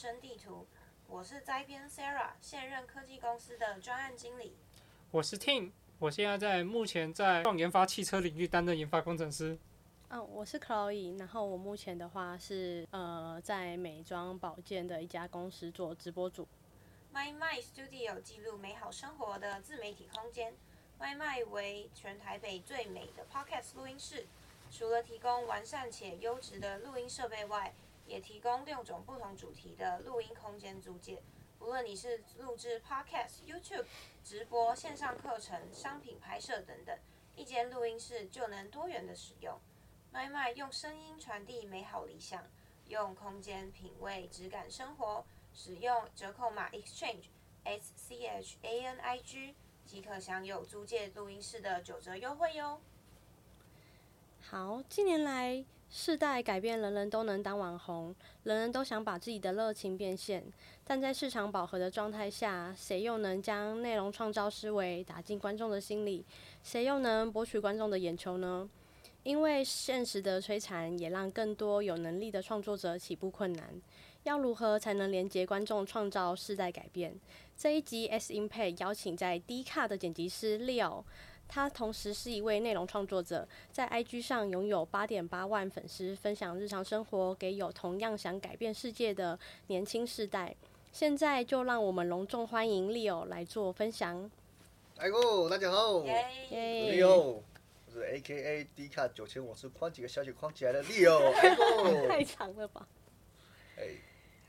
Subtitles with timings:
[0.00, 0.66] 生地图，
[1.08, 4.56] 我是灾编 Sarah，现任科技公司的专案经理。
[5.10, 9.58] 我是 Tim，我现在在目前在创研发汽车领域担任研发工程师。
[10.08, 16.48] 嗯，我是 Chloe，然后我目前的话是呃在美妆保健的一家公司做直播主。
[17.12, 20.54] My My Studio 记录美好生活的自媒体空间。
[20.98, 24.26] My My 为全台北最美的 Podcast 录音室。
[24.70, 27.74] 除了提供完善且优质的录音设备外，
[28.10, 31.22] 也提供六种不同主题的录音空间租借。
[31.60, 33.86] 无论你是录制 Podcast、YouTube
[34.24, 36.98] 直播、线上课程、商品拍摄等等，
[37.36, 39.56] 一间录音室就能多元的使用。
[40.10, 42.44] 麦麦用声音传递美好理想，
[42.88, 45.24] 用空间品味质感生活。
[45.52, 47.26] 使用折扣码 Exchange
[47.64, 52.80] S C H A N I G 即可享有租借录音室的九折优惠哟。
[54.40, 60.44] 好，近年来，世代改变，人人都能当网红，人人都想把自己的热情变现。
[60.84, 66.24] 但在市场饱和的状态下，谁又能将内容创造思维打进观众的心里？
[66.62, 68.70] 谁又能博取观众的眼球呢？
[69.24, 73.68] 因为现实的摧残，也让更多有能力的创作者起步困难。
[74.22, 77.12] 要如何才能连接观众，创造世代改变？
[77.56, 81.02] 这一集 S Impact 邀请在 Dcard 的剪辑师 Leo。
[81.52, 90.54] 他同时是一位内容创作者，在 IG 上拥有八点八万粉丝，分享日常生活给有同样想改变世界的年轻世代。
[90.92, 94.30] 现在就让我们隆重欢迎 Leo 来做分享。
[94.96, 97.42] 哎呦，大家好，Leo，我
[97.92, 101.18] 是 AKA Dcard 九千，我是框几个小姐框起来的 Leo。
[102.06, 102.86] 太长了吧？
[103.76, 103.96] 哎，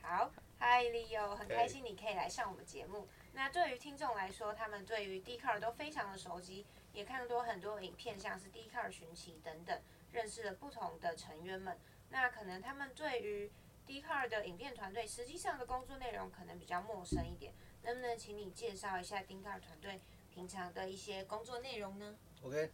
[0.03, 3.07] 好，Hi Leo，很开心你可以来上我们节目。
[3.33, 6.63] 那对于听众来说，他们对于 Dcard 都非常的熟悉。
[6.93, 9.81] 也看多很多影片，像是 Dcard 寻奇等等，
[10.11, 11.77] 认识了不同的成员们。
[12.09, 13.49] 那可能他们对于
[13.87, 17.53] Dcard 的影片团队实际上的工作内容可能比较陌生一点，
[17.83, 20.01] 能不能请你介绍一下 Dcard 团队
[20.33, 22.69] 平常的一些工作内容呢？OK，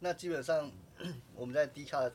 [0.00, 0.70] 那基本上
[1.34, 2.12] 我们在 Dcard，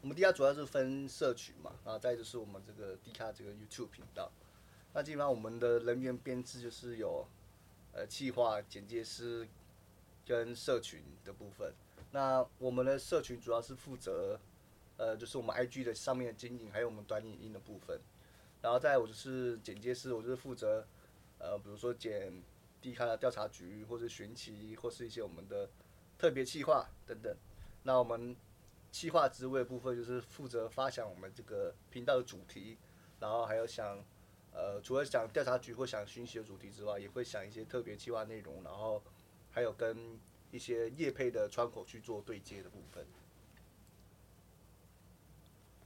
[0.00, 4.30] 我们 Dcard 主要是分社群嘛，然后再就是我们这个 Dcard 这个 YouTube 频道。
[4.92, 7.26] 那基本上我们的人员编制就是有
[7.92, 9.48] 呃企划、剪接师。
[10.26, 11.74] 跟社群的部分，
[12.12, 14.40] 那我们的社群主要是负责，
[14.96, 18.00] 呃，就是我们 IG 的上面的经营，还有我们短影音的部分。
[18.62, 20.86] 然后再我就是剪接师，我就是负责，
[21.38, 22.42] 呃，比如说剪
[22.80, 25.68] D 刊的调查局，或是寻奇，或是一些我们的
[26.16, 27.36] 特别企划等等。
[27.82, 28.34] 那我们
[28.90, 32.78] 企划职位的部分就是负责发想我们这个频道的主题，
[33.20, 34.02] 然后还有想，
[34.52, 39.02] 呃，除了想调查局或想寻奇的主题之外，也会想一些特别企划内容，然后。
[39.54, 39.96] 还有跟
[40.50, 43.06] 一些业配的窗口去做对接的部分。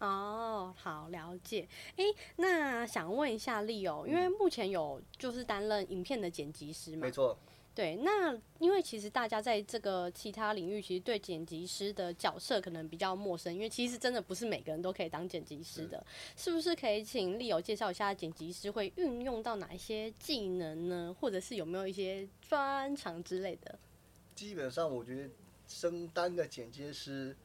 [0.01, 1.69] 哦，好了解。
[1.97, 2.05] 哎，
[2.37, 7.03] 那想问一下 Leo，因为目前有就是担任影片的剪辑师嘛？
[7.03, 7.39] 没错。
[7.79, 16.05] 对，那因为其实大家在这个其他领域，其实对剪辑师的角色可能比较陌生，因为其实真的不是每个人都可以当剪辑师的。
[16.35, 21.15] 是不是可以请 Leo 介绍一下剪辑师会运用到哪一些技能呢？
[21.21, 23.79] 或者是有没有一些专长之类的？
[24.35, 25.31] 基本上，我觉得
[25.69, 27.37] 升当个剪接师，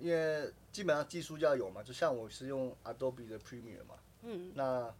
[0.00, 1.80] 因为基本上技术就要有嘛。
[1.80, 4.92] 就像我是用 Adobe 的 Premiere 嘛，嗯，那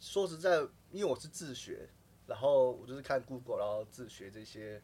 [0.00, 0.60] 说实在，
[0.90, 1.90] 因为我是自学。
[2.26, 4.82] 然后我就是看 Google，然后自学这些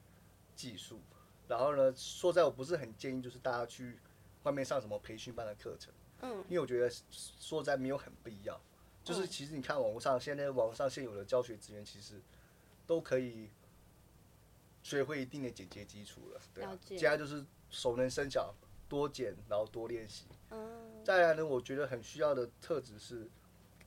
[0.54, 1.00] 技术。
[1.48, 3.98] 然后呢，说实在，我不是很建议就是大家去
[4.44, 5.92] 外面上什么培训班的课程。
[6.20, 6.44] 嗯。
[6.48, 8.58] 因为我觉得说在没有很必要。
[9.02, 12.22] 就是其实你看网络上现在网上现有的教学资源，其实
[12.86, 13.50] 都可以
[14.84, 16.40] 学会一定的剪接基础了。
[16.54, 16.78] 对啊。
[16.86, 18.54] 接下来就是熟能生巧，
[18.88, 20.26] 多剪然后多练习。
[20.50, 21.04] 嗯。
[21.04, 23.28] 再来呢，我觉得很需要的特质是，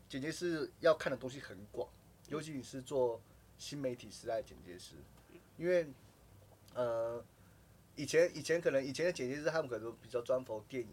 [0.10, 1.90] 剪接是要看的东西很广，
[2.28, 3.22] 尤其你是做。
[3.58, 4.96] 新媒体时代的剪接师，
[5.58, 5.88] 因为，
[6.74, 7.24] 呃，
[7.96, 10.90] 以前以前可能以前的剪接师他们可能都比较专投电影，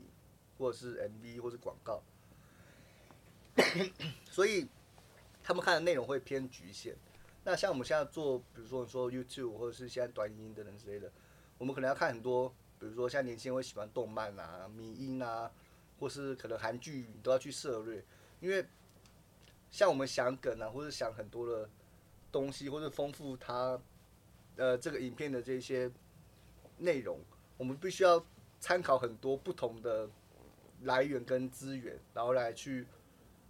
[0.58, 2.02] 或者是 MV 或者广告，
[4.30, 4.68] 所以
[5.42, 6.96] 他们看的内容会偏局限。
[7.44, 11.10] 那像我们现在做，比如说你说 YouTube 或者是现在短音等等之类的，
[11.58, 12.48] 我们可能要看很多，
[12.78, 15.50] 比如说像年轻人会喜欢动漫啊、迷音啊，
[15.98, 18.04] 或是可能韩剧你都要去涉猎，
[18.38, 18.64] 因为
[19.72, 21.68] 像我们想梗啊，或者想很多的。
[22.32, 23.78] 东西或者丰富它，
[24.56, 25.88] 呃，这个影片的这些
[26.78, 27.20] 内容，
[27.58, 28.24] 我们必须要
[28.58, 30.08] 参考很多不同的
[30.82, 32.86] 来源跟资源，然后来去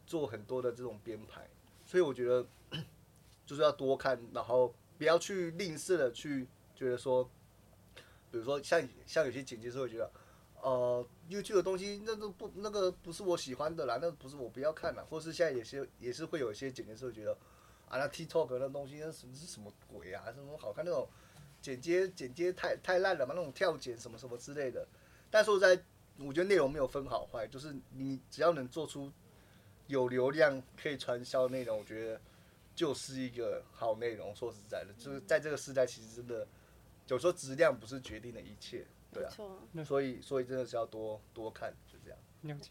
[0.04, 1.48] 做很多的这种编排。
[1.86, 2.46] 所以我觉得
[3.46, 7.24] 就是要多看，然后不要去吝啬的去觉得说，
[8.30, 10.10] 比如说像像有些剪辑师会觉得，
[10.62, 17.36] 呃，YouTube 的东西那都不那个不是我喜欢的啦，那不是我不要看啦，或是现在也是也是会有一些剪辑师会觉得，
[17.92, 20.24] 啊，那 TikTok 那东西那什么是什么鬼啊？
[20.34, 21.06] 什么好看那种
[21.60, 23.34] 剪接剪接太太烂了嘛？
[23.36, 24.88] 那种跳剪什么什么之类的。
[25.30, 25.84] 但说实在，
[26.16, 29.12] 我觉得内容没有分好坏，就是你只要能做出
[29.88, 32.18] 有流量可以传销的内容，我觉得
[32.74, 34.34] 就是一个好内容。
[34.34, 36.48] 说实在的，就是在这个时代，其实真的
[37.08, 38.86] 有时候质量不是决定的一切。
[39.12, 39.30] 对啊，
[39.84, 42.18] 所以所以真的是要多多看，就这样。
[42.40, 42.70] 了解。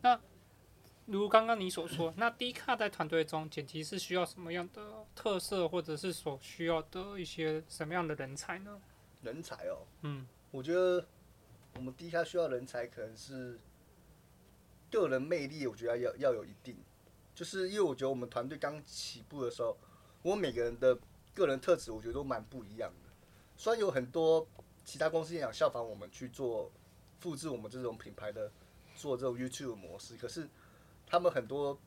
[0.00, 0.18] 那
[1.06, 8.80] 如刚刚你所说，那 D 卡在团队中剪辑是需要什么样的特色，或者是所需要的一些什么样的人才呢？
[9.22, 11.06] 人才哦，嗯，我觉得
[11.76, 13.58] 我们 D 卡需要人才，可能是
[14.90, 16.76] 个人魅力，我觉得要要有一定。
[17.34, 19.76] 就是因为我觉得我们团队刚起步的时候，
[20.22, 20.98] 我们每个人的
[21.34, 23.10] 个人特质，我觉得都蛮不一样的。
[23.56, 24.46] 虽然有很多。
[24.88, 26.70] 其他公司也想效仿我们去做，
[27.18, 28.48] 复制我们这种品牌的
[28.94, 30.48] 做这种 YouTube 模式，可是
[31.06, 31.78] 他们很多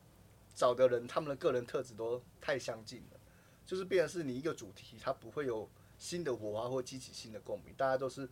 [0.54, 3.20] 找的人，他们的个人特质都太相近了，
[3.66, 5.68] 就是变成是你一个主题，它不会有
[5.98, 8.28] 新的火花或激起新的共鸣，大家都是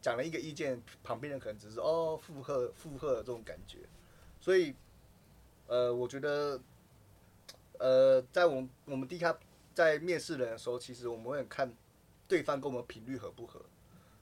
[0.00, 3.78] 讲了一个意见，旁边人可能只是哦附和附和的这种感觉，
[4.40, 4.74] 所以
[5.66, 6.60] 呃，我觉得
[7.78, 9.38] 呃，在我们我们 D 卡
[9.74, 11.74] 在面试人的时候，其实我们会看。
[12.28, 13.64] 对方跟我们频率合不合？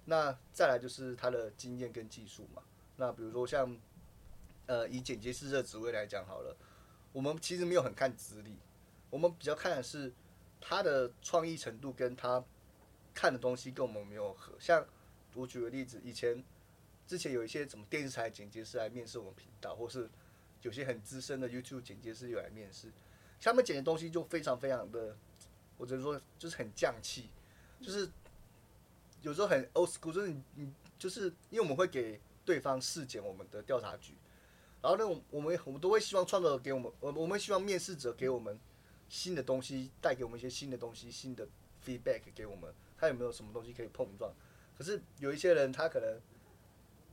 [0.05, 2.63] 那再来就是他的经验跟技术嘛。
[2.97, 3.75] 那比如说像，
[4.67, 6.57] 呃，以剪接师这职位来讲好了，
[7.13, 8.57] 我们其实没有很看资历，
[9.11, 10.13] 我们比较看的是
[10.61, 12.43] 他的创意程度跟他
[13.13, 14.55] 看的东西跟我们没有合。
[14.59, 14.87] 像
[15.35, 16.43] 我举个例子，以前
[17.07, 20.09] 之前有一些什么电视台剪接师来面试我们频道，或是
[20.63, 22.91] 有些很资深的 YouTube 剪接师有来面试，
[23.41, 25.17] 他们剪的东西就非常非常的，
[25.77, 27.29] 我只能说就是很匠气。
[27.83, 28.09] 就是
[29.21, 34.15] 有时候很 old school，就是你你就是因为我们会给对方试剪我们的调查局，
[34.85, 38.61] 然后呢，我们我们都会希望创作者给我们，我我们希望面试者给我们
[39.09, 41.49] 新的东西，带给我们一些新的东西，新的
[41.83, 44.31] feedback 给我们，看有没有什么东西可以碰撞。
[44.77, 46.21] 可是有一些人他可能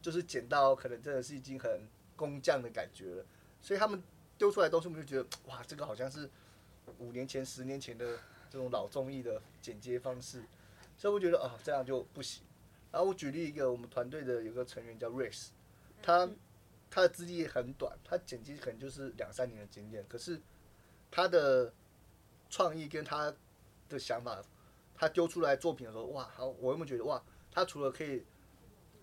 [0.01, 1.88] 就是剪到可能真的是已经很
[2.18, 3.25] 工匠的感觉了，
[3.62, 4.03] 所以他们
[4.38, 6.29] 丢出来东西，我们就觉得哇，这个好像是
[7.00, 8.19] 五年前、十年前的。
[8.51, 10.44] 这种老综艺的剪接方式，
[10.97, 12.44] 所以我觉得啊，这样就不行。
[12.91, 15.51] 然后我举例一个，我们团队的有个成员叫 Rice，
[16.03, 16.29] 他
[16.91, 20.39] 他的资历很短，他剪辑可能就是两三年的经验，可是
[21.09, 21.73] 他的
[22.51, 23.33] 创意跟他
[23.89, 24.43] 的想法，
[24.93, 28.23] 他丢出来作品的时候，哇，好，我有没有觉得哇，他除了可以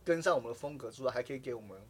[0.05, 1.83] 跟上我们的风格之外，还可以给我们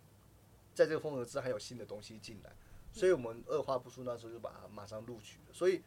[0.73, 2.51] 在这个风格之外还有新的东西进来，
[2.93, 5.83] 所以我们二话不说，那时候就把他马上录取了，所以。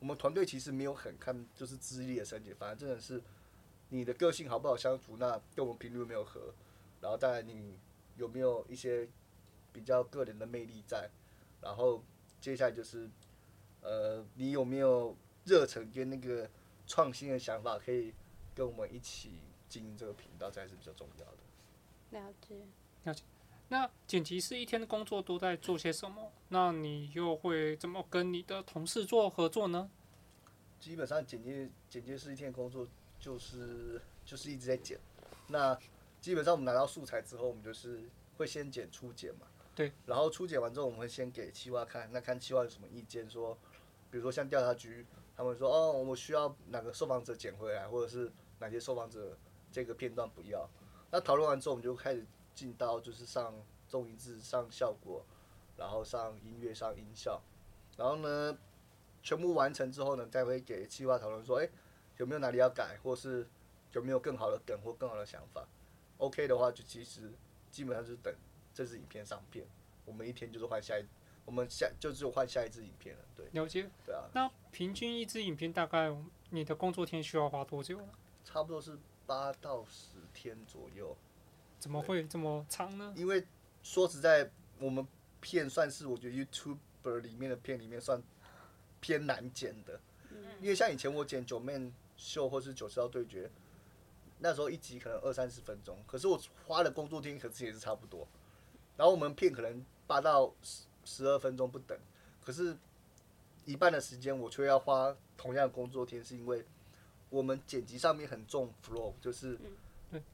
[0.00, 3.22] 我们团队其实没有很看就是资历的升级，反正真的是
[3.88, 6.52] 你的个性好不好相处，那跟我们频率有没有合，
[7.00, 7.78] 然后当然你
[8.16, 9.08] 有没有一些
[9.74, 11.10] 比较个人的魅力在，
[11.60, 12.02] 然后
[12.40, 13.10] 接下来就是
[13.82, 16.48] 呃你有没有热忱跟那个
[16.86, 18.14] 创新的想法，可以
[18.54, 19.32] 跟我们一起
[19.68, 22.18] 经营这个频道，才是比较重要的。
[22.18, 22.54] 了解，
[23.02, 23.24] 了解。
[23.68, 26.30] 那剪辑师一天的工作都在做些什么？
[26.50, 29.90] 那你又会怎么跟你的同事做合作呢？
[30.78, 32.86] 基本上剪辑剪辑师一天的工作
[33.18, 35.00] 就是就是一直在剪。
[35.48, 35.76] 那
[36.20, 39.46] 基本上我们拿到素材之后，我们就是会先剪初剪嘛。
[39.74, 39.92] 对。
[40.06, 43.56] 然后初检完之后，我们会先给企划看，那看企划有什么意见，说，
[44.10, 49.36] 比如说像调查局，他们说哦，我们需要哪个受访者捡回来，或者是哪些受访者
[49.72, 50.68] 这个片段不要。
[51.10, 52.24] 那讨论完之后，我们就开始。
[52.54, 53.52] 进到就是上
[53.88, 55.26] 综艺制上效果，
[55.76, 57.42] 然后上音乐上音效，
[57.96, 58.56] 然后呢，
[59.24, 61.68] 全部完成之后呢，再会给企划讨论说，哎，
[62.16, 63.44] 有没有哪里要改，或是
[63.90, 65.66] 有没有更好的梗或更好的想法
[66.18, 67.32] ？OK 的话，就其实
[67.72, 68.32] 基本上就是等
[68.74, 69.64] 这支影片上片，
[70.04, 71.04] 我们一天就是换下一，
[71.44, 73.46] 我们下就只有换下一支影片了，对。
[73.52, 73.88] 了解。
[74.04, 74.24] 对啊。
[74.34, 76.14] 那平均一支影片大概
[76.50, 78.08] 你的工作天需要花多久呢？
[78.44, 81.16] 差不多是八到十天左右。
[81.78, 83.14] 怎么会这么长呢？
[83.16, 83.46] 因为
[83.82, 85.06] 说实在，我们
[85.40, 88.22] 片算是我觉得 YouTuber 里面的片里面算
[89.00, 90.00] 偏难剪的。
[90.60, 93.48] 因为像以前我剪九面秀或是九十号对决，
[94.40, 98.26] 那时候一集可能二三十分钟，可是我花的工作天可是也是差不多。
[98.96, 101.98] 然后我们片可能八到十十二分钟不等，
[102.44, 102.76] 可是
[103.64, 106.64] 一半的时间我却要花同样的工作天，是因为
[107.30, 109.58] 我们剪辑上面很重 flow，就是。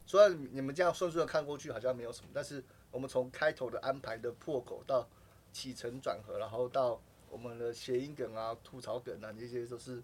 [0.05, 5.09] 虽然你们这样顺顺的看过去好像没有什么，但是我们从开头的安排的破口到
[5.55, 7.01] 起承转合，然后到
[7.31, 10.03] 我们的谐音梗啊、吐槽梗啊，这些都是，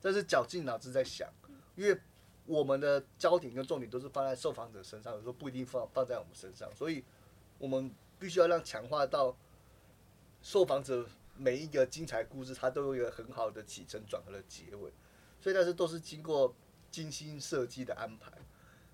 [0.00, 1.28] 这是绞尽脑汁在想。
[1.76, 1.96] 因为
[2.46, 7.04] 我们的焦点跟重点都是放在受访者身上，有时候不一定放放在我们身上，所以
[7.62, 9.36] 我们必须要让强化到
[10.42, 14.92] 受访者每一个精彩故事，它都有一个很好的起承转合的结尾，
[15.40, 16.52] 所以那是都是经过
[16.90, 18.32] 精心设计的安排，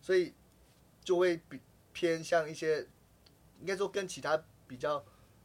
[0.02, 0.34] 所以
[1.02, 1.58] 就会比
[1.94, 2.87] 偏向一些，
[3.58, 5.02] 应该说跟其他比较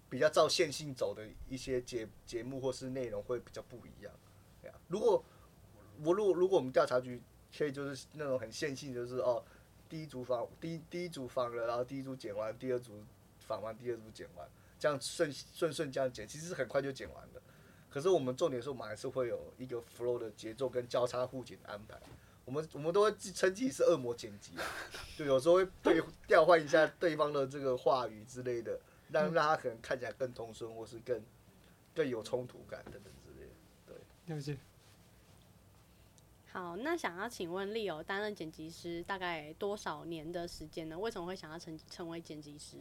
[0.09, 4.13] 比较照线性走的一些节节目或是内容会比较不一样。
[4.89, 5.23] 如果
[6.03, 7.21] 我如果如果我们调查局
[7.57, 9.41] 可以就是那种很线性，就是哦，
[9.93, 13.03] 第一组访第一第一组访了，然后第一组剪完，第二组
[13.41, 17.41] 访完，第二组剪完，这样顺顺顺这样剪，其实很快就剪完了。
[17.91, 21.95] 可是我们重点是我们还是会有一个 flow 的节奏跟交叉互剪安排。
[22.43, 24.65] 我们我们都会称自己是恶魔剪辑啊，
[25.15, 28.79] 就有时候会对调换一下对方的这个话语之类的，
[29.11, 31.23] 让让他可能看起来更通顺，或是更
[31.93, 33.53] 更有冲突感等等之类的。
[34.25, 34.57] 对，了解。
[36.53, 40.95] 好，那想要请问 Leo 担任剪辑师大概多少年的时间呢？
[40.95, 42.77] 为什么会想要成成为剪辑师？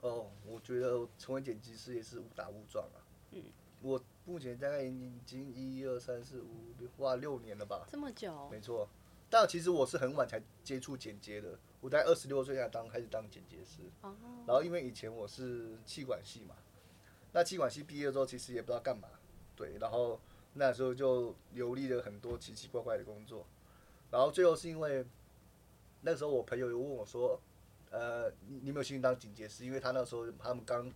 [0.00, 3.04] 哦，我觉得成为剪辑师也是误打误撞啊。
[3.32, 3.44] 嗯，
[3.82, 7.86] 我目前大概已经一二三四五六哇六年了吧？
[7.92, 8.48] 这么久？
[8.50, 8.88] 没错，
[9.28, 13.82] 但其实我是很晚才接触剪接的，我在二十六岁才当开始当剪接师。
[14.00, 14.16] 哦。
[14.46, 16.56] 然后因为以前我是气管系嘛，
[17.32, 19.06] 那气管系毕业之后其实也不知道干嘛，
[19.54, 20.18] 对，然后。
[20.54, 23.46] 那时候就游历了很多奇奇怪怪的工作，
[24.10, 25.02] 然后最后是因为
[26.02, 27.40] 那时候我朋友有问我说，
[27.90, 29.64] 呃，你你有没有兴趣当警戒师？
[29.64, 30.92] 因为他那时候他们刚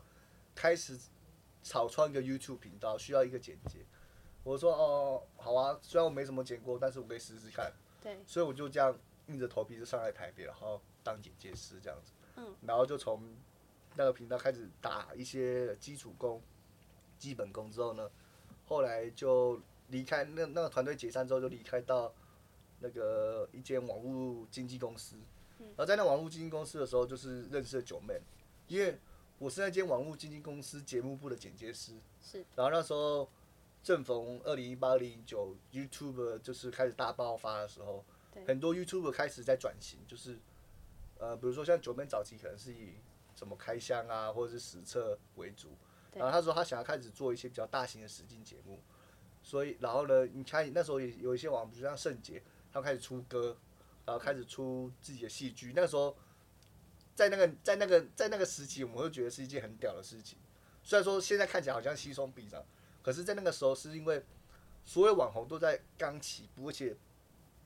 [0.55, 0.99] 开始
[1.63, 3.79] 草创一个 YouTube 频道，需要一个剪接。
[4.45, 7.73] 我说哦，好啊，虽然我没什么剪过，但是我可以试试看。
[8.03, 8.19] 对。
[8.27, 8.95] 所以我就这样
[9.29, 12.13] 硬着头皮就上来台北，然后当剪接师这样子。
[12.37, 12.55] 嗯。
[12.61, 13.35] 然后就从
[13.95, 16.43] 那个频道开始打一些基础功、
[17.19, 18.11] 基本功之后呢。
[18.67, 22.13] 后来就离开那那个团队解散之后就离开到
[22.81, 25.17] 那个一间网络经纪公司，
[25.59, 28.21] 然后在那网络经纪公司的时候就是认识了九妹，
[28.69, 28.99] 因为
[29.39, 33.29] 我是那间网络经纪公司节目部的剪接师，是，然后那时候
[33.83, 38.05] 正逢二零一八、二零一九 YouTube 就是开始大爆发的时候，
[38.47, 40.39] 很多 YouTube 开始在转型，就是
[41.19, 42.95] 呃比如说像九妹早期可能是以
[43.37, 45.69] 什么开箱啊或者是实测为主。
[46.15, 48.81] 然后他说他想要开始做一些比较大型的实境节目，
[49.43, 53.57] 所以然后呢，你看那时候也有一些网，比如像圣杰，他开始出歌，
[54.05, 55.73] 然后开始出自己的戏剧。
[55.75, 56.17] 那个时候，
[57.15, 60.39] 在那个在那个在那个时期，我们会觉得是一件很屌的事情。
[60.83, 62.65] 虽然说现在看起来好像稀松平常，
[63.03, 64.25] 可是，在那个时候是因为
[64.85, 66.97] 所有网红都在刚起步，而且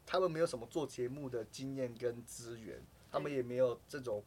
[0.05, 4.25] 他们没有什么做节目的经验跟资源，他们也没有这种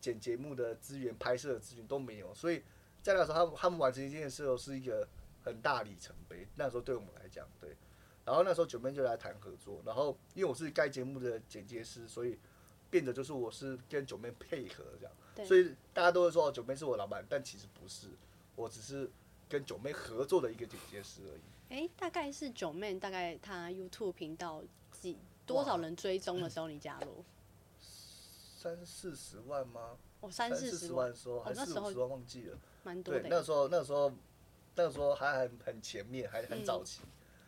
[0.00, 2.62] 剪节目的资源、拍摄的资源都没有，所以。
[3.04, 5.06] 在那时候，他们他们完成一件事候是一个
[5.42, 6.48] 很大里程碑。
[6.56, 7.76] 那时候对我们来讲，对。
[8.24, 12.38] 然后那时候九妹就来谈合作，然后因为我是该节目的剪接师，所以
[12.88, 15.46] 变得就是我是跟九妹配合这样。
[15.46, 18.08] 所以大家都会说九妹是我老板，但其实不是，
[18.56, 19.10] 我只是
[19.50, 21.40] 跟九妹合作的一个剪接师而已。
[21.68, 27.22] 哎、欸，大概是九妹，大概她 YouTube 频道几多少人追踪的时候你加入？
[27.78, 29.98] 三四十万吗？
[30.20, 32.58] 哦，三四十万的时候，还是四五十万忘记了。
[33.02, 34.12] 对，那个时候，那个时候，
[34.76, 37.00] 那个时候还很很前面，还很早期。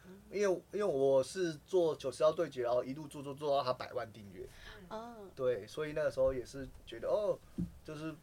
[0.07, 4.49] 嗯、因为因为我是做九十号对决，然后一路做做做到他百万订阅。
[4.89, 7.39] 嗯、对，所以那个时候也是觉得哦，
[7.85, 8.15] 就是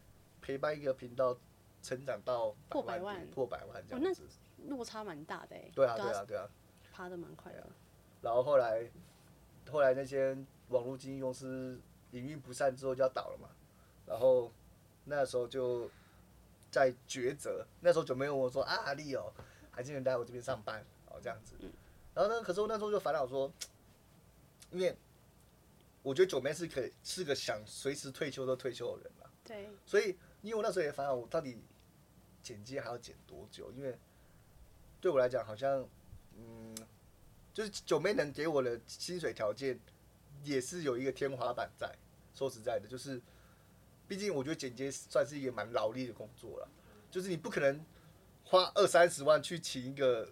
[0.42, 1.38] 陪伴一个频道
[1.82, 4.24] 成长到破百万，破百万这样子。
[4.24, 4.28] 哦、
[4.58, 5.70] 那落差蛮大的哎。
[5.76, 6.50] 对啊，对啊，对啊。
[6.92, 7.68] 爬的蛮快的。
[8.22, 8.90] 然后后来，
[9.70, 10.36] 后来那些
[10.70, 11.80] 网络经纪公司
[12.12, 13.50] 营运不善之后就要倒了嘛，
[14.08, 14.52] 然后
[15.06, 15.90] 那时候就。
[16.74, 19.32] 在抉择，那时候九妹问我说啊，阿丽哦，
[19.70, 21.54] 还是能来我这边上班哦，这样子。
[22.16, 23.54] 然后呢，可是我那时候就烦恼说，
[24.72, 24.98] 因为
[26.02, 29.30] 我觉得九妹是可以是个想随时退休都退休的人嘛。
[29.44, 29.70] 对。
[29.86, 31.62] 所以，因为我那时候也烦恼，我到底
[32.42, 33.72] 剪接还要剪多久？
[33.72, 33.96] 因为
[35.00, 35.88] 对我来讲，好像
[36.36, 36.76] 嗯，
[37.54, 39.80] 就是九妹能给我的薪水条件
[40.44, 41.96] 也是有一个天花板在。
[42.34, 43.22] 说实在的，就是。
[44.14, 46.70] 毕竟我觉得剪接算是一个蛮劳力的工作了，
[47.10, 47.84] 就是你不可能
[48.44, 50.32] 花二三十万去请一个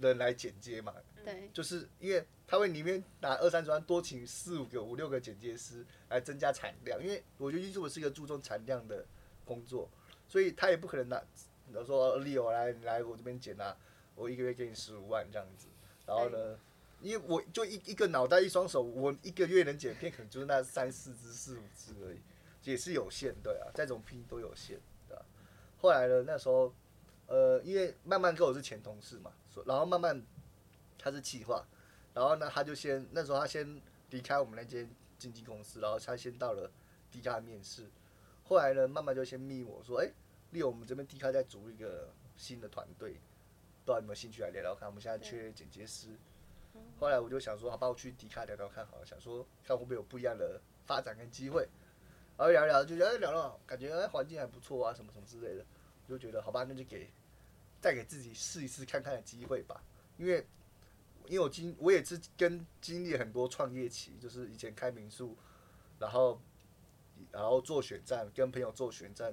[0.00, 0.92] 人来剪接嘛。
[1.24, 1.48] 对。
[1.50, 9.02] 就是因为他会里面拿二三十万多请四五个、五六个剪接师来增加产量，因为我觉得 YouTube 是一个注重产量的
[9.46, 9.88] 工作，
[10.28, 13.74] 所以他也不可能拿，比如说 Leo 来来我这边剪啊，
[14.14, 15.68] 我一个月给你十五万这样子。
[16.06, 16.58] 然后呢，
[17.00, 22.18] 因为我就一一个脑袋一双手，我一个月能剪片可能就是那三四支、四五支而已。
[22.64, 24.78] 也是有限，对啊，再怎么拼都有限，
[25.08, 25.24] 对吧？
[25.80, 26.72] 后来呢，那时候，
[27.26, 29.32] 呃，因为慢慢跟我是前同事嘛，
[29.66, 30.24] 然后慢慢
[30.98, 31.66] 他是企划，
[32.14, 34.88] 然后呢，他就先那时候他先离开我们那间
[35.18, 36.70] 经纪公司，然后他先到了
[37.10, 37.90] 迪卡面试，
[38.44, 40.12] 后来呢，慢慢就先密我说，哎、欸，
[40.50, 43.14] 利用我们这边迪卡在组一个新的团队，
[43.84, 44.88] 不知道有没有兴趣来聊聊看？
[44.88, 46.08] 我们现在缺剪接师。
[46.98, 51.68] 后来我就想说，好吧，我去迪卡聊聊看，好了，想说看会不会有不一样的发展跟机会。
[52.42, 55.64] 然后聊一聊，就觉得哎，聊了，感觉环境还不错啊，什么什么之类的，
[56.06, 57.08] 我就觉得好吧，那就给
[57.80, 59.80] 再给自己试一试看看的机会吧。
[60.18, 60.44] 因为
[61.26, 65.36] 因为我经我也是跟经历很多创业期，就是以前开民宿，
[66.00, 66.40] 然后
[67.30, 69.32] 然后做选站，跟朋友做选站，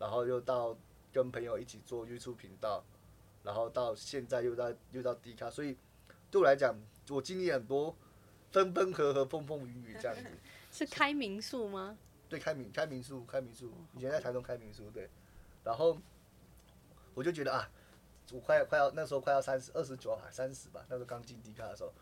[0.00, 0.76] 然后又到
[1.12, 2.82] 跟朋友一起做 YouTube 频道，
[3.44, 5.76] 然后到现在又到又到 D 卡，所以
[6.32, 6.74] 对我来讲，
[7.10, 7.94] 我经历很多
[8.50, 10.28] 分分合合、风风雨雨这样子。
[10.72, 11.96] 是开民宿吗？
[12.30, 15.10] 对，开民开民宿，开民宿，以前在台中开民宿，对。
[15.64, 15.98] 然后
[17.12, 17.68] 我就觉得啊，
[18.30, 21.92] 我快要快要那时候快要三十，二十九还三十吧，那时候刚进迪卡的时候，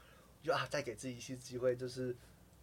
[0.43, 2.15] 就啊，再给自己一次机会，就是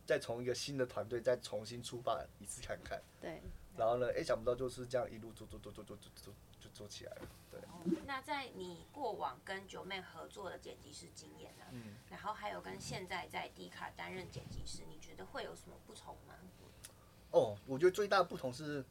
[0.06, 3.02] 再从一个新的团队再重新出发一次看看。
[3.20, 3.42] 对。
[3.76, 7.60] 然后呢，哎，想不到就是这样一路做做做做做做做就做起来了，对。
[8.06, 11.66] 那在你过往跟九妹合作的剪辑师经验呢？
[11.72, 11.96] 嗯。
[12.12, 16.36] 然后还有跟现在在 D 卡担任剪辑师，你觉得会有什么不同吗？
[17.36, 18.82] 哦，我觉得最大的不同是，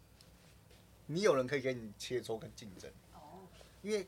[1.07, 2.91] 你有人可以给你切磋跟竞争。
[3.15, 3.49] 哦。
[3.81, 4.07] 因为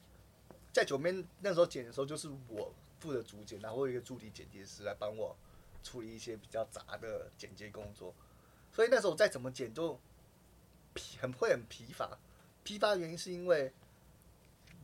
[0.75, 5.35] 在九面那时候剪的时候，就是我负责主剪，然后有一个助理剪辑师来帮我
[5.83, 8.15] 处理一些比较杂的剪接工作，
[8.75, 9.99] 所以那时候我再怎么剪都
[10.93, 12.19] 疲，很会很疲乏。
[12.63, 13.73] 疲乏的原因是因为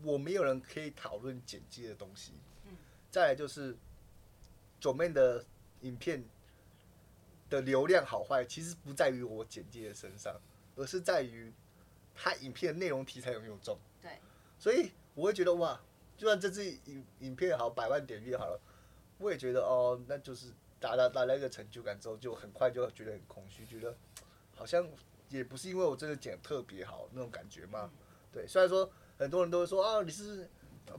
[0.03, 2.33] 我没有人可以讨论剪接的东西。
[2.65, 2.75] 嗯。
[3.11, 3.77] 再来就是
[4.81, 5.45] 九面的
[5.83, 6.25] 影片。
[7.53, 10.35] 的流量好坏其实不在于我剪辑的身上，
[10.75, 11.53] 而是在于
[12.15, 13.79] 他影片的内容题材有没有中。
[14.01, 14.19] 对。
[14.59, 15.79] 所以我会觉得哇，
[16.17, 18.59] 就算这支影影片好百万点阅好了，
[19.19, 20.47] 我也觉得哦，那就是
[20.81, 23.95] 达到达到一个成就感之后，就很快就觉得很空虚，觉得
[24.57, 24.89] 好像
[25.29, 27.91] 也不是因为我真的剪特别好那种感觉嘛。
[28.33, 28.47] 对。
[28.47, 30.49] 虽然说很多人都会说啊，你是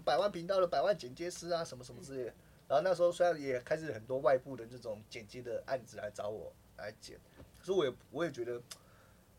[0.05, 2.33] 百万频道的百万剪接师啊，什么什么之类的。
[2.73, 7.19] 然后那时候虽然也开始很多外部的这种剪辑的案子来找我来剪，
[7.59, 8.59] 可是我也我也觉得，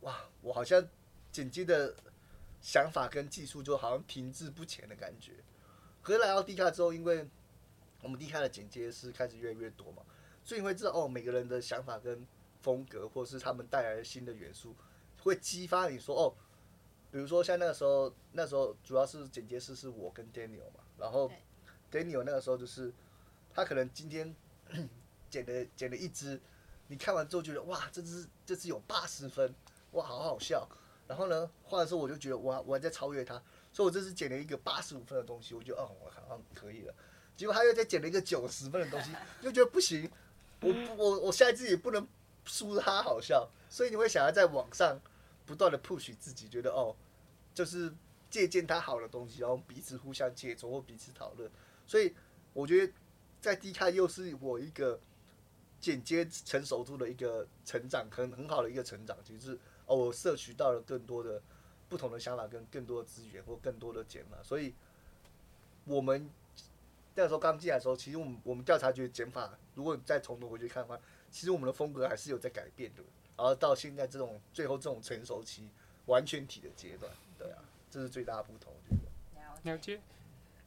[0.02, 0.86] 哇，我好像
[1.32, 1.92] 剪辑的
[2.60, 5.32] 想法跟技术就好像停滞不前的感觉。
[6.00, 7.28] 可是来到 D 卡之后，因为
[8.02, 10.04] 我们 D 卡的剪接师开始越来越多嘛，
[10.44, 12.24] 所以你会知道哦，每个人的想法跟
[12.62, 14.76] 风格，或是他们带来的新的元素，
[15.24, 16.32] 会激发你说哦，
[17.10, 21.28] 比如说像那个时候，那时候主要是剪接师是我跟 Daniel 嘛，然后
[21.90, 22.94] Daniel 那个时候就是。
[23.54, 24.34] 他可能今天
[25.30, 26.40] 剪了剪了一支，
[26.88, 29.54] 你看完之后觉得哇，这支这支有八十分，
[29.92, 30.68] 哇，好好笑。
[31.06, 33.34] 然后呢，画的时候我就觉得哇，我还在超越他，
[33.72, 36.94] 所以我这次剪了一个八十五分的东西，我觉得哦，我好像可以了。
[37.36, 39.12] 结果他又再剪了一个九十分的东西，
[39.42, 40.10] 又觉得不行，
[40.60, 42.08] 我我我下一次也不能
[42.44, 44.98] 输他好笑，所以你会想要在网上
[45.44, 46.96] 不断的 push 自己，觉得哦，
[47.52, 47.92] 就是
[48.30, 51.50] 借鉴他好的东西，然后彼此互相切磋或彼此讨论。
[51.86, 52.14] 所以
[52.52, 52.92] 我觉得。
[53.44, 54.98] 在 D 卡又是我一个
[55.78, 61.42] 间接成熟度的一个成长，很很好的一个成长，其实是哦，我摄取到了更多的
[61.90, 64.38] 不同的想法，跟更多的资源或更多的减法。
[64.42, 64.72] 所以
[65.84, 66.26] 我们
[67.14, 70.98] 那时候刚进来的时候，其实我们我们调查觉得减法，如果再从头回去看的话，
[71.30, 73.02] 其实我们的风格还是有在改变的。
[73.36, 75.68] 然后到现在这种最后这种成熟期
[76.06, 79.70] 完全体的阶段，对啊，这是最大的不同，我觉得。
[79.70, 80.00] 了解。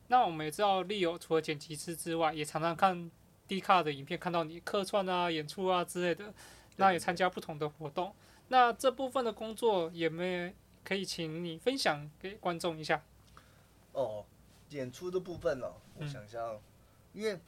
[0.08, 3.12] 那我们也知道，Leo 除了剪辑师之外，也常常看
[3.48, 6.34] D 卡的影片，看到你客串啊、演出啊之类的。
[6.80, 8.14] 那也参加不同的活动。
[8.50, 13.04] 那这部分的工作有没有可以请你分享给观众一下？
[13.94, 14.24] 哦，
[14.70, 16.62] 演出的部分呢、哦，我想想，嗯、
[17.14, 17.40] 因为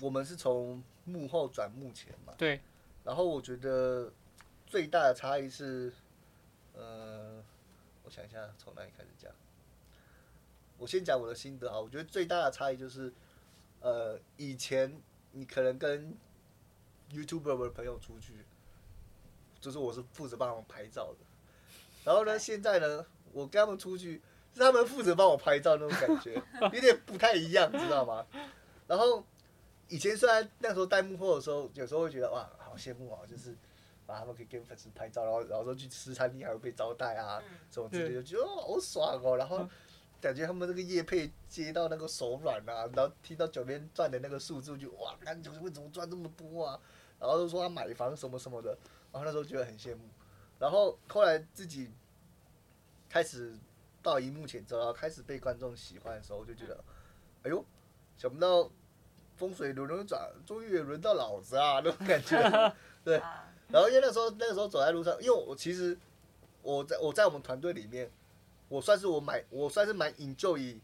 [0.00, 2.32] 我们是从幕后转幕前嘛。
[2.38, 2.58] 对。
[3.04, 4.10] 然后我觉得
[4.66, 5.92] 最大的差异是，
[6.72, 7.44] 呃，
[8.02, 9.30] 我想一下，从哪里开始讲？
[10.84, 13.10] 我先讲我的心得啊，我觉得最大的差异就是，
[13.80, 15.00] 呃，以前
[15.32, 16.14] 你可能跟
[17.10, 18.44] YouTuber 的朋友出去，
[19.58, 21.24] 就是我是负责帮他们拍照的，
[22.04, 24.20] 然后呢，现在呢，我跟他们出去，
[24.52, 28.26] 是他们负责帮我拍照那种感觉，有点不太一样，知道吗？
[28.86, 29.24] 然后
[29.88, 33.52] 以前虽然那时候带幕后的时候，有时候会觉得哇，好羡慕啊，就是，
[34.06, 39.66] 啊，他们可以跟粉丝拍照，然后然后说去吃餐厅还会被招待啊，什么之类的，就觉得好爽哦，然后。
[40.20, 46.80] 感觉他们那个叶配接到那个手软啊，然后听到九边赚的那个数字就哇，那九妹怎么赚这么多啊？
[47.20, 48.70] 然后就说他买房什么什么的，
[49.12, 50.02] 然后那时候觉得很羡慕。
[50.58, 51.90] 然后后来自己
[53.08, 53.54] 开始
[54.02, 56.82] 到荧幕前之后，开始被观众喜欢的时候，就觉得，
[57.42, 57.64] 哎呦，
[58.16, 58.70] 想不到
[59.36, 62.36] 风水轮流转，终于也轮到老子啊，那种感觉。
[63.04, 63.18] 对，
[63.68, 65.96] 然后因为那时候那个时候走在路上，因为我其实
[66.62, 68.10] 我在我在我们团队里面，
[68.74, 70.76] 我算是我蛮我算是蛮 enjoy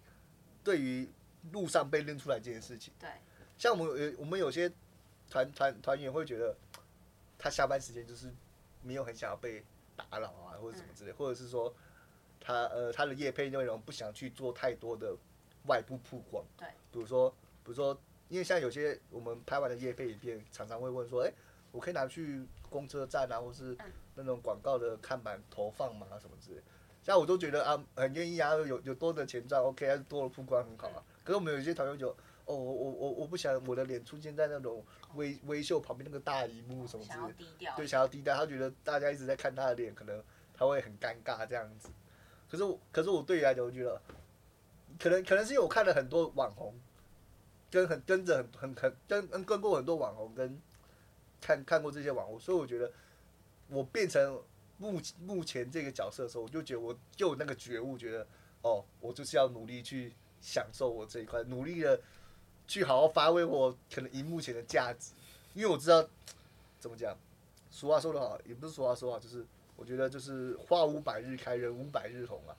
[0.62, 1.08] 对于
[1.50, 2.94] 路上被认出来这件事情。
[3.00, 3.08] 对。
[3.58, 4.70] 像我们有我们有些
[5.28, 6.54] 团团团员会觉得，
[7.36, 8.32] 他下班时间就是
[8.80, 9.64] 没有很想要被
[9.96, 11.74] 打扰啊，或者什么之类，或者是说
[12.40, 15.16] 他呃他的夜配内容不想去做太多的
[15.66, 16.44] 外部曝光。
[16.56, 16.68] 对。
[16.92, 17.28] 比如说，
[17.64, 17.98] 比如说，
[18.28, 21.32] 因为像有些我们拍完的夜配影片，常常会问说，哎，
[21.72, 23.76] 我可以拿去公车站啊，或是
[24.14, 26.62] 那种广告的看板投放嘛，什么之类。
[27.02, 31.02] 像我都觉得啊，很愿意啊，有有多的钱赚，OK，还是多的曝光很好啊。
[31.24, 32.16] 可是我们有些团友就。
[32.46, 34.84] 哦，我我我我不想我的脸出现在那种
[35.14, 37.28] 微微秀旁边那个大荧幕什么之类
[37.64, 40.20] 的，对，想要低调，他觉得大家一直在看他的脸，可能
[40.52, 41.90] 他会很尴尬这样子。
[42.50, 44.02] 可是我，可是我对于来讲，我觉得，
[44.98, 46.74] 可能可能是因为我看了很多网红，
[47.70, 50.60] 跟很跟着很很很跟跟跟过很多网红，跟
[51.40, 52.90] 看看过这些网红，所以我觉得
[53.68, 54.42] 我变成
[54.80, 58.26] 目目前这个角色的时候，我就觉得我就有那个觉悟，觉得
[58.62, 62.00] 哦，我就是要努力去享受我这一块，努力的。
[62.66, 65.12] 去好好发挥我可能荧幕前的价值，
[65.54, 66.08] 因为我知道
[66.78, 67.18] 怎么讲，
[67.68, 72.54] 俗话说得好，也不是俗话说好，就是我觉得就是花无百日开，人无百日红啊。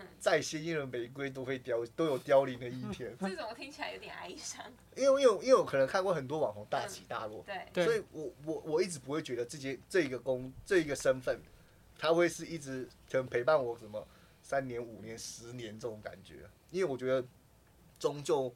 [0.00, 0.06] 嗯。
[0.18, 3.16] 再鲜艳的玫瑰都会凋，都有凋零的一天。
[3.20, 4.64] 这种听起来有点哀伤。
[4.96, 7.84] 因为因为因为我可能看过很多网红大起大落，嗯、对。
[7.84, 11.40] 所以我我我一直不会觉得这些这一个工这一个身份，
[11.98, 14.06] 他会是一直可能陪伴我什么
[14.42, 17.26] 三年五年十年这种感觉，因为我觉得
[17.98, 18.54] 终究。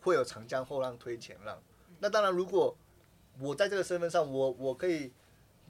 [0.00, 1.60] 会有长江后浪推前浪，
[1.98, 2.74] 那当然，如果
[3.40, 5.12] 我在这个身份上，我我可以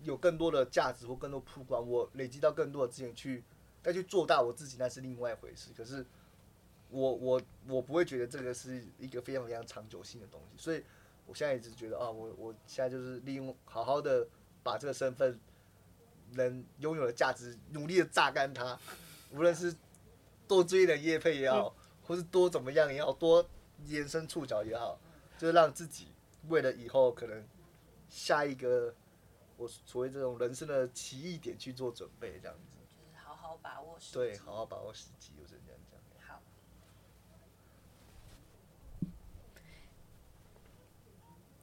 [0.04, 3.42] 有更多的价值或更多曝光，我累积到更多的资源去
[3.88, 5.70] 再去做大我自己，那是另外一回事。
[5.76, 6.04] 可是
[6.90, 10.84] 我我我不会觉得这个是一个非常非常长久性的东西，所以
[11.26, 14.28] 我现在一直觉得啊，我我现在就是利用好好的
[14.62, 15.40] 把这个身份
[16.32, 18.78] 能拥有的价值，努力的榨干它，
[19.32, 19.74] 无论是
[20.46, 23.48] 多追点业配也好，或是多怎么样也好，多。
[23.86, 24.98] 延伸触角也好，
[25.38, 26.08] 就是让自己
[26.48, 27.46] 为了以后可能
[28.08, 28.92] 下一个
[29.56, 32.67] 我所谓这种人生的奇异点去做准备，这样子。
[33.62, 34.14] 把握时机。
[34.14, 35.98] 对，好好把握时机，我是这样讲。
[36.26, 36.40] 好。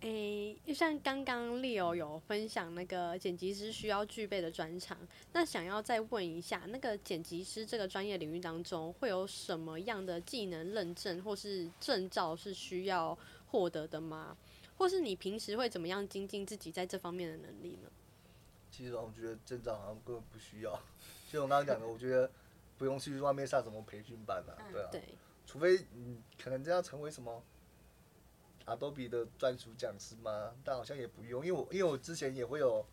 [0.02, 4.98] 诶、欸，就像刚刚 Leo 有分享那个剪辑师需要具备的专长，
[5.34, 14.38] 那想要再问一下，那个剪辑师这个专业领域当中，会有什么样的技能认证或是证照是需要获得的吗？
[14.78, 17.90] 或是你平时会怎么样精进自己在这方面的能力呢？
[18.70, 20.78] 其实我觉得证照好像根本不需要，
[21.36, 22.32] 就我刚刚讲的，我觉得
[22.78, 25.04] 不用去外面上什么培训班啊，对啊，对，
[25.46, 27.44] 除非你可能这样成为什么。
[28.68, 30.56] Adobe 的专属讲师吗？
[30.64, 32.84] 但好像也不用，因为我因为我之前也会有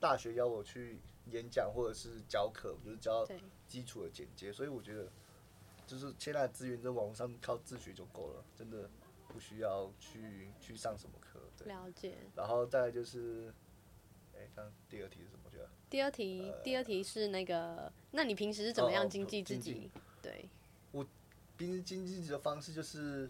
[0.00, 3.24] 大学邀我去演讲或者是教课，就是教
[3.68, 5.08] 基础的简介，所以我觉得
[5.86, 8.90] 就是现在资源在网上靠自学就够了，真的
[9.28, 11.38] 不需要去去上什么课。
[11.56, 12.16] 对，了解。
[12.34, 13.54] 然后再来就是，
[14.34, 15.39] 哎、欸，刚第二题是什么？
[15.90, 19.90] 第二题，呃、第二题是那个，那你平时是怎么样经济自己？
[19.94, 20.48] 哦、对，
[20.92, 21.04] 我
[21.58, 23.28] 平时经济自己的方式就是，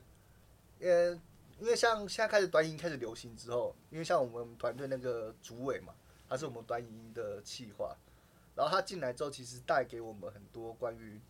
[0.78, 1.18] 因为。
[1.60, 5.94] 因为像现在开始短影音开始流行之后，因为像我们团队那个主委嘛，
[6.26, 7.94] 他是我们短影音的企划，
[8.56, 11.20] 然后他进来之后，其实带给我们很多关于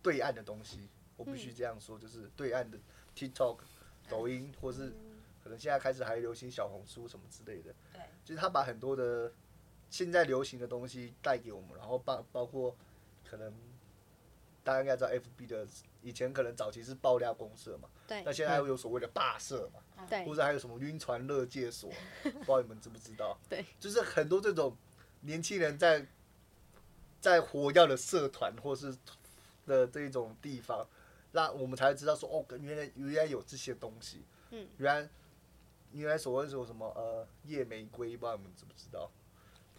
[0.00, 0.88] 对岸的东西。
[1.16, 2.78] 我必须这样说，就是对岸的
[3.16, 3.58] TikTok、
[4.08, 4.92] 抖音，或是
[5.42, 7.74] 可能现在开始还流行小红书什么之类的。
[7.92, 9.32] 对，就是他把很多的
[9.90, 12.74] 现在流行的东西带给我们，然后包包括
[13.28, 13.52] 可能
[14.64, 15.66] 大家应该知道 FB 的。
[16.02, 21.90] 以前可能早期是爆料公社嘛，对，那现在又有所谓的霸社嘛，对，或者还有什么晕船乐界所，
[22.24, 23.38] 不知道你们知不知道？
[23.50, 24.74] 对，就是很多这种
[25.20, 26.06] 年轻人在
[27.20, 28.96] 在活跃的社团或是
[29.66, 30.88] 的这种地方，
[31.32, 35.10] 那我们才知道说哦，原来原来有这些东西，嗯，原来
[35.92, 39.10] 原来所谓说什么呃夜玫瑰，不知道你们知不知道？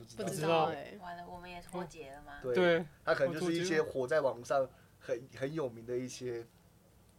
[0.01, 2.33] 不知道，不知道哎，完了，我们也脱节了吗？
[2.53, 4.69] 对，他可能就是一些火在网上。
[5.03, 6.45] 很很有名的一些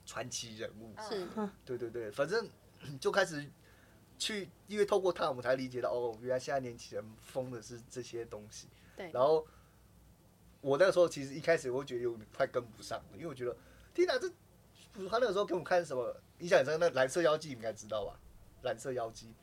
[0.07, 1.27] 传奇人物，是，
[1.64, 2.49] 对对对，反正
[3.01, 3.45] 就开始
[4.16, 8.68] 去，因为透过他，我们才理解到，哦，原来现在年轻人疯的是这些东西。
[8.97, 9.11] 对。
[9.11, 9.45] 然后
[10.61, 13.57] 我那个时候其实一开始我会觉得有点快跟不上了，因为我觉得，
[13.92, 14.29] 天哪，这
[15.09, 16.16] 他那个时候给我们看什么？
[16.38, 18.16] 印象很深，那蓝色妖姬你应该知道吧？
[18.62, 19.35] 蓝色妖姬，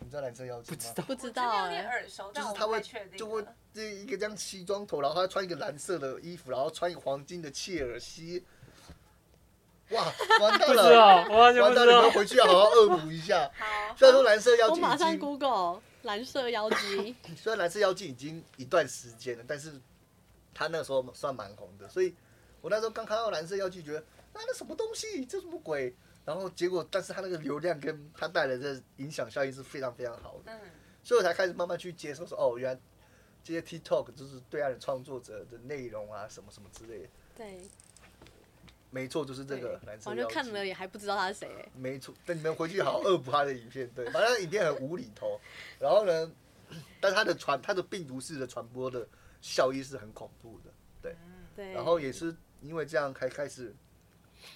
[0.00, 0.76] 你知道蓝色妖姬吗？
[0.76, 2.80] 不知道，不知道，有点耳熟，就是他会
[3.16, 3.44] 就会。
[3.74, 8.42] 这一个这样西装头，然后他穿一个蓝色的衣服，然后穿一个黄金的切尔西，
[9.90, 10.02] 哇，
[10.40, 12.12] 完蛋了，完蛋了，你们。
[12.12, 13.50] 回去要好好恶补一下。
[13.58, 17.14] 好，虽然说蓝色妖我马上，Google 蓝色妖姬。
[17.36, 19.78] 虽然蓝色妖精已经一段时间了，但是
[20.54, 22.14] 他那时候算蛮红的，所以
[22.62, 24.04] 我那时候刚看到蓝色妖精，觉得啊
[24.34, 25.94] 那什么东西，这什么鬼？
[26.26, 30.60] 然后结果，但是他那个流量跟他带来的影响效应是非常非常好的，嗯，
[31.02, 32.80] 所以我才开始慢慢去接受说，哦，原来
[33.44, 37.08] 这些 TikTok 就是对岸的创作者的内容啊，什么什么之类的。
[37.36, 37.60] 对，
[38.90, 40.16] 没错，就是这个蓝色我。
[40.16, 41.70] 就看了也还不知道他是谁哎。
[41.76, 45.40] 没错，等你们回去好好恶补他的影片，对，反正影片很无厘头，
[45.78, 46.32] 然后呢，
[47.00, 49.06] 但他的传，他的病毒式的传播的
[49.40, 51.16] 效益是很恐怖的，对，
[51.54, 51.72] 对。
[51.72, 53.72] 然后也是因为这样开开始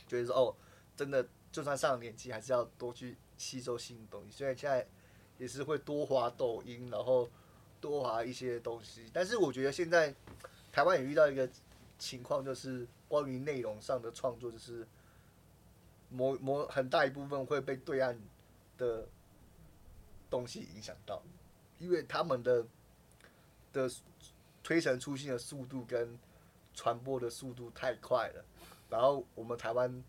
[0.09, 0.57] 觉得说，哦，
[0.97, 4.87] 真的，就算上了年纪，还是要多去吸收新的东西，虽然现在
[5.39, 7.29] 也是会多滑抖音，然后
[7.81, 10.15] 多滑一些东西，但是我觉得现在
[10.71, 11.49] 台湾也遇到一个
[11.99, 14.87] 情况，就是关于内容上的创作，就是。
[16.13, 18.21] 某某很大一部分会被对岸
[18.77, 19.07] 的
[20.29, 21.23] 东西影响到，
[21.79, 22.67] 因为他们的
[23.73, 23.89] 的
[24.61, 26.19] 推陈出新的速度跟
[26.75, 28.45] 传播的速度太快了，
[28.89, 30.03] 然后我们台湾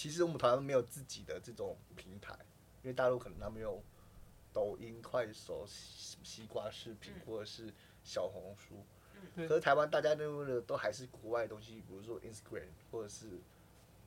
[0.00, 2.32] 其实我们台湾没有自己的这种平台，
[2.82, 3.82] 因为大陆可能他们有
[4.50, 7.70] 抖音、快手、西瓜视频或者是
[8.02, 8.82] 小红书，
[9.36, 13.40] 可是台湾大家用的都还是国外的东西，比如说 Instagram 或者是。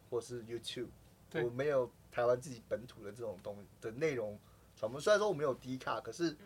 [0.10, 0.90] 或者是 YouTube，
[1.44, 4.40] 我没有台湾自己本土的这种东的内容
[4.76, 5.02] 传播。
[5.02, 6.38] 虽然说我们有 D 卡，可是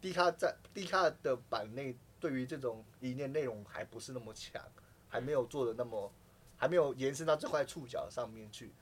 [0.00, 4.62] D 卡在 D 卡的版内，对于这种理念内容还不是那么强，
[5.08, 6.12] 还没有做的那么，
[6.64, 8.72] 还没有延伸到这块触角上面去。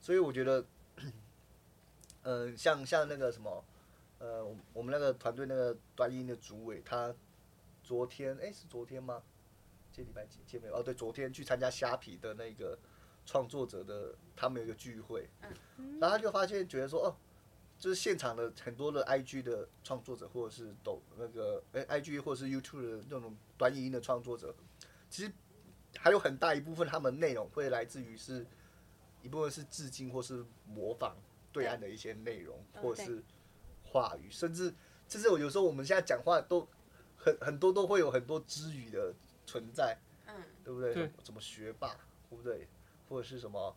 [0.00, 0.64] 所以我觉得，
[0.96, 1.12] 嗯、
[2.50, 3.64] 呃，像像那个什么，
[4.18, 7.14] 呃，我们那个团队那个端音的主委，他
[7.84, 9.22] 昨天哎、欸、是昨天吗？
[9.92, 10.72] 这礼拜几见面？
[10.72, 12.76] 哦，对，昨天去参加虾皮的那个。
[13.26, 15.28] 创作者的他们有一个聚会，
[16.00, 17.14] 然后他就发现觉得说哦，
[17.78, 24.52] 就是现场的很多的 IG 的创作者，或者是抖那个诶 IG 或者是 YouTube 的那种短影音的创作者，
[25.08, 25.30] 其实
[26.02, 28.46] 还有很大一部分他们内容会来自于是
[29.22, 31.14] 一部分是致敬或是模仿
[31.52, 33.22] 对岸的一些内容，或者是
[33.84, 34.72] 话语，甚至
[35.08, 36.66] 甚至我有时候我们现在讲话都
[37.18, 39.12] 很很多都会有很多之语的
[39.44, 40.34] 存在，嗯，
[40.64, 40.94] 对不对？
[40.94, 41.94] 对怎么学霸，
[42.30, 42.66] 对不对？
[43.08, 43.76] 或者是什么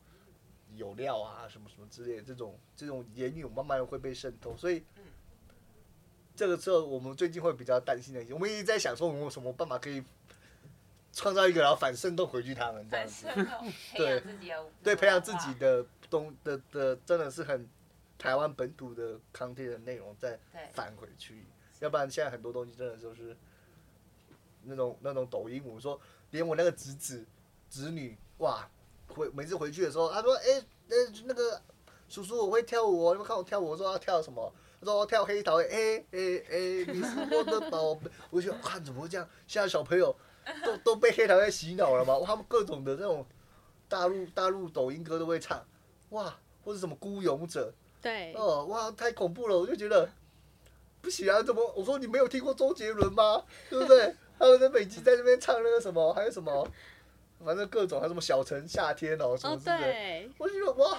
[0.75, 4.83] 有料啊，什么什么之类的这种这种言语，慢慢的会被渗透，所以
[6.35, 10.01] 这个时候我们最近会比较担心的一些，我们一直在想说，我们有什么办法可以
[11.13, 13.27] 创造一个然后反渗透回去他们这样子，
[13.95, 14.23] 对
[14.83, 17.65] 对，培养自己的东的的真的是很
[18.17, 20.37] 台湾本土的 content 的内容再
[20.73, 21.45] 返回去，
[21.79, 23.37] 要不然现在很多东西真的就是
[24.63, 25.97] 那种那种抖音，我说
[26.31, 27.25] 连我那个侄子
[27.69, 28.67] 侄女哇。
[29.09, 31.61] 回每次回去的时候，他说：“哎、欸，那、欸、那个
[32.09, 35.57] 叔叔，我会跳舞哦，你们看我跳舞。”我说：“要跳什么？”他说：“我跳黑桃。
[35.57, 36.17] 欸”哎哎
[36.49, 38.09] 哎，你是我的宝贝。
[38.31, 39.29] 我就看怎么会这样？
[39.45, 40.15] 现在小朋友
[40.65, 42.19] 都 都被黑桃 A 洗脑了嘛？
[42.25, 43.25] 他们各种的这种
[43.87, 45.63] 大陆大陆抖音歌都会唱，
[46.09, 49.57] 哇，或者什么孤勇者，对，哦，哇，太恐怖了！
[49.57, 50.09] 我就觉得
[51.01, 51.73] 不行啊，怎么？
[51.75, 53.43] 我说你没有听过周杰伦吗？
[53.69, 54.15] 对不对？
[54.39, 56.67] 他们在每集在那边唱那个什么，还有什么？
[57.45, 60.97] 反正各种还有什么小城夏天哦什么之类的，我觉得哇，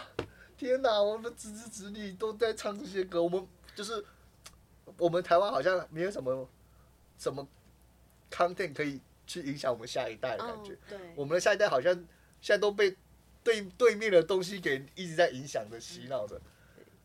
[0.58, 1.02] 天哪！
[1.02, 4.04] 我们的侄子侄女都在唱这些歌，我们就是
[4.98, 6.46] 我们台湾好像没有什么
[7.18, 7.46] 什么
[8.30, 10.76] content 可以去影响我们下一代的感觉。
[10.88, 11.94] 对我们的下一代好像
[12.40, 12.96] 现在都被
[13.42, 16.40] 对对面的东西给一直在影响着、洗脑着。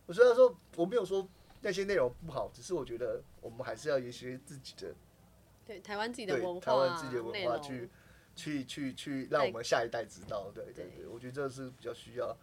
[0.05, 1.27] 我虽然说我没有说
[1.61, 4.93] 那些内容不好，只是我觉得我们还是要有一些自己的
[5.65, 7.89] 对台湾自己的文化、台湾自己的文化去。
[8.35, 12.33] 去去去，让我们下一代知道，对对对，我觉得这是比较需要，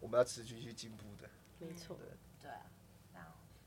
[0.00, 1.30] 我们要持续去进步的。
[1.60, 1.96] 没错。
[2.42, 2.66] 对啊，
[3.14, 3.20] 那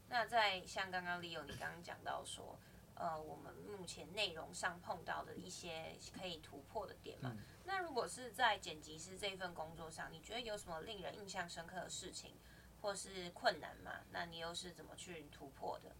[0.10, 2.60] 那在像刚刚 Leo 你刚刚讲到说，
[2.99, 7.35] 呃，我们目前内容上碰到的一些可以突破的点嘛，
[7.65, 12.35] 那如果是在剪辑师这份工作上，你觉得有什么令人印象深刻的事情，
[12.81, 13.91] 或是困难吗？
[14.12, 15.95] 那你又是怎么去突破的？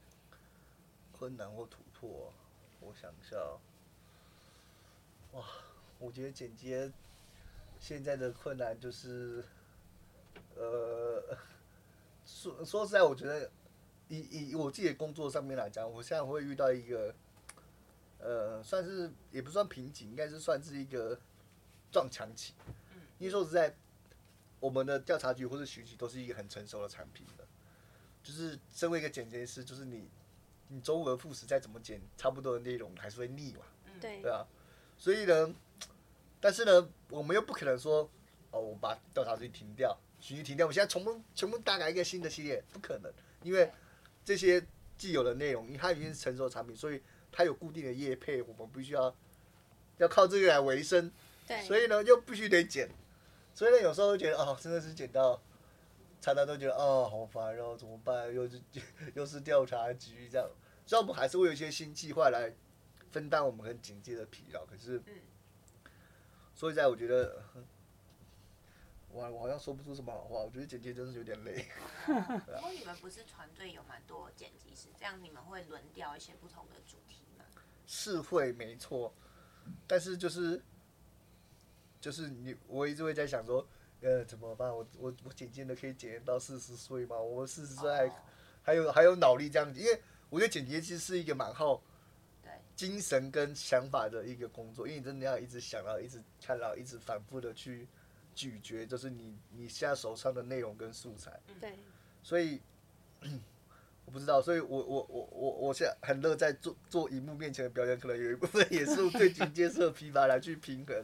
[1.12, 2.33] 困难或突破，
[2.81, 3.38] 我想一下，
[5.31, 5.43] 哇。
[6.01, 6.89] 我觉得剪接
[7.77, 9.43] 现在的困难就是，
[10.55, 11.38] 呃，
[12.25, 13.51] 说说实在，我觉得
[14.10, 17.15] 以以我自己的工作上面来讲，我现在会遇到一个，
[18.19, 21.17] 呃，算是也不算瓶颈，应该是算是一个
[21.91, 22.54] 撞墙期。
[23.17, 23.74] 因为说实在，
[24.60, 27.48] 我们的调查局或者学局都是一个很成熟的产品的，
[28.22, 30.10] 就是身为一个剪辑师，就是你
[30.67, 33.62] 你周而复始再怎么剪，差不多的内容还是会腻嘛。
[34.02, 34.22] 对。
[34.22, 34.45] 对啊，
[34.98, 35.56] 所以呢。
[36.41, 38.10] 但是呢，我们又不可能说
[38.52, 43.12] 哦，我把调查局停掉，续集停掉，我现在全部全部大改一个新的系列，不可能，
[43.43, 43.69] 因为
[44.30, 44.63] 这些
[44.96, 49.15] 既有的内容，因为它已经是成熟的产品，所以它有固定的业配，我们必须要
[49.98, 51.12] 要靠这个来维生，
[51.48, 52.88] 对，所以呢又必须得剪，
[53.56, 55.42] 所以呢有时候会觉得哦，真的是剪到，
[56.22, 58.32] 常常都觉得哦好烦，然后怎么办？
[58.32, 58.62] 又是
[59.15, 60.48] 又是调查局这样，
[60.86, 62.54] 虽然我们还是会有一些新计划来
[63.12, 65.02] 分担我们很警戒的疲劳，可是。
[66.54, 67.42] 所以在我觉得，
[69.12, 70.39] 我我好像说不出什么好话。
[70.39, 71.65] 我觉得剪辑真是有点累。
[72.06, 77.45] 不过、啊、你们不是团队有蛮多剪辑师，这样你们会轮调一些不同的主题吗？
[77.86, 79.13] 是会没错，
[79.88, 80.62] 但是就是
[82.00, 83.65] 就是你，我一直会在想说，
[84.02, 84.69] 呃，怎么办？
[84.69, 87.17] 我我我剪辑的可以剪到四十岁吗？
[87.17, 88.12] 我四十岁还
[88.62, 91.82] 还有还有脑力这样子，因为我觉得剪辑其实是一个蛮耗。
[92.76, 97.86] 精神跟想法的一个工作，因为你真的要一直想，然后一直看，然后一直反复的去
[98.39, 101.38] 咀嚼，就是你你现在手上的内容跟素材。
[101.60, 101.78] 对。
[102.23, 102.62] 所以，
[104.06, 111.04] 我不知道，所以我我我我我现在很乐在做做荧幕面前的表演，可能有一部分也是对剪接的疲乏来去平衡，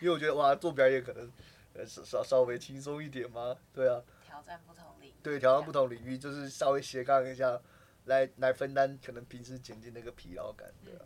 [0.00, 1.30] 因为我觉得哇，做表演可能
[1.74, 4.00] 呃稍稍微轻松一点嘛，对啊。
[4.24, 5.14] 挑战不同领域。
[5.22, 7.60] 对，挑战不同领域，就是稍微斜杠一下。
[8.06, 11.04] 来来分担可能平时剪辑那个疲劳感，对吧？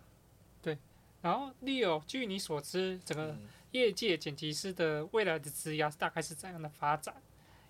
[0.62, 0.78] 对，
[1.20, 3.36] 然后 Leo，据你所知，整个
[3.74, 7.14] 业界剪辑师的未来的职涯大概是怎样的发展？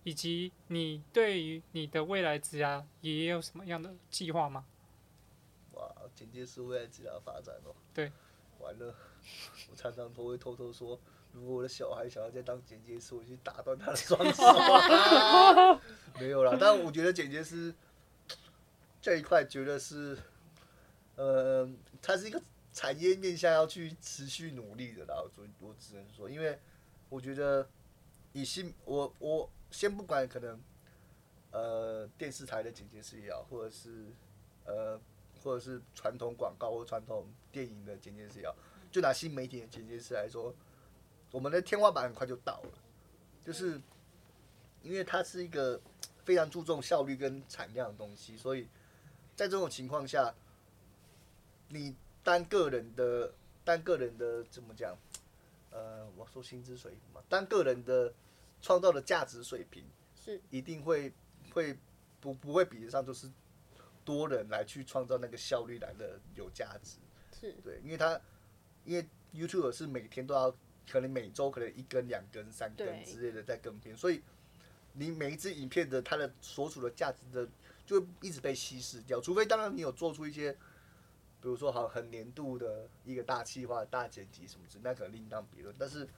[0.03, 4.67] 以及你对于你的未来职涯也有什么样的计划吗？
[5.73, 7.75] 哇，剪辑师未来职涯发展哦。
[7.95, 8.13] 对。
[8.61, 8.95] 完了，
[9.71, 11.01] 我常常都会偷偷说，
[11.33, 14.43] 如果我的小孩想要再当剪辑师，我去打断他的双手。
[16.21, 17.75] 没有啦，但我觉得剪辑师。
[19.01, 20.19] 这一块觉得是，
[21.17, 21.67] 呃，
[22.03, 22.41] 他是一个
[22.75, 25.25] 产业面向要去持续努力的啦。
[25.37, 26.59] 我我只能说，因为
[27.09, 27.67] 我觉得
[28.33, 30.61] 以新我我先不管可能，
[31.53, 34.13] 呃，电视台的剪接师也好，或者是
[34.67, 35.01] 呃，
[35.43, 38.55] 或者是传统广告或传统电影的剪接师也好，
[38.91, 40.55] 就拿新媒体的剪接师来说，
[41.31, 42.79] 我们的天花板很快就到了，
[43.45, 43.81] 就是
[44.83, 45.81] 因为它是一个
[46.25, 48.69] 非常注重效率跟产量的东西，所以。
[49.37, 50.33] 在这种情况下，
[51.67, 51.93] 你
[52.25, 53.33] 单个人的
[53.63, 54.97] 单个人的怎么讲？
[55.71, 58.13] 呃，我说薪资水平嘛，单个人的
[58.61, 59.85] 创造的价值水平
[60.17, 61.13] 是一定会
[61.53, 61.79] 会
[62.21, 63.31] 不不会比得上，就是
[64.05, 66.97] 多人来去创造那个效率来的有价值。
[67.39, 68.21] 是对，因为他
[68.85, 70.51] 因为 YouTube 是每天都要，
[70.91, 74.23] 可能每周可能一根、两根、三根之类的在更片，所以
[74.95, 77.49] 你每一支影片的它的所处的价值的。
[77.87, 80.57] 就会一直被稀释掉，除非当然你有做出一些，
[81.45, 85.75] 比如说好很年度的一个大企划、大剪辑什么之类，那可能另当别论。
[85.79, 86.09] 但是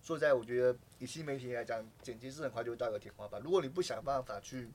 [0.00, 3.42] 说实在，我觉得以新媒体来讲，剪辑是很快就会到一个天花板。
[3.42, 4.68] 如果你不想办法去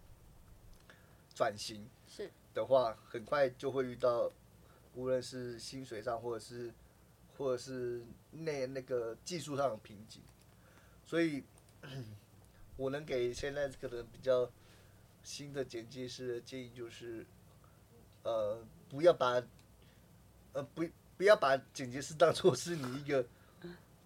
[1.34, 4.30] 转型是的话，很快就会遇到，
[4.95, 6.74] 无论是薪水上，或者是
[7.38, 10.21] 或者是那那个技术上的瓶颈。
[11.06, 11.41] 所以，
[12.76, 14.52] 我能给现在可能比较。
[15.24, 17.24] 新的剪辑师的建议就是，
[18.24, 18.58] 呃，
[18.89, 19.39] 不要把，
[20.54, 20.84] 呃，不
[21.18, 23.26] 不要把剪辑师当做是你一个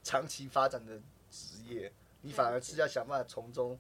[0.04, 3.78] 长期发展的职业，你反而是要想办法从中，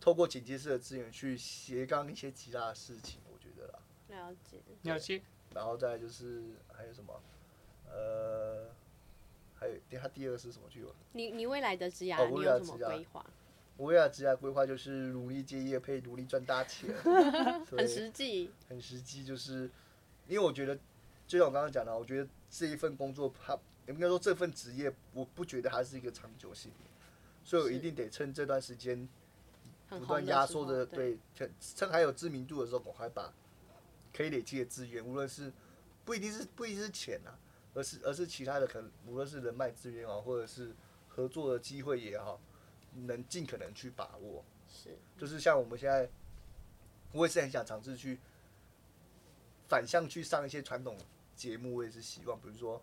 [0.00, 3.78] 透过剪辑师的资源去斜杠一些其他的事情，我觉得啦。
[4.08, 4.58] 了解。
[4.82, 5.22] 了解。
[5.54, 6.42] 然后再就是
[6.72, 7.20] 还有什么，
[7.90, 8.68] 呃，
[9.54, 10.94] 还有他第二个是什么去了？
[11.12, 13.24] 你你未来的职涯你有什么规划？
[13.76, 16.94] 我未来职业规划就是努力接业配，努力赚大钱，
[17.76, 18.50] 很实际。
[18.68, 19.70] 很实际，就是
[20.28, 20.78] 因为我觉得，
[21.32, 26.70] 就像我刚刚讲的，我觉得这一份工作，它应该说这份职业，我不觉得它是一个长久性，
[27.42, 29.08] 所以我一定得趁这段时间
[29.88, 33.32] 不断压缩的，对，趁趁还有知名度的时候，赶快把
[34.12, 35.50] 可以累积的资源，无论是
[36.04, 37.32] 不一定是不一定是钱啊，
[37.72, 40.74] 而是而是其他的可能，无论是人脉资源啊，或者是
[41.08, 42.38] 合作的机会也好。
[42.94, 46.06] 能尽可能去把握，是，就是像我们现在，
[47.12, 48.20] 我也是很想尝试去
[49.66, 50.94] 反向去上一些传统
[51.34, 52.82] 节目，我也是希望，比如说，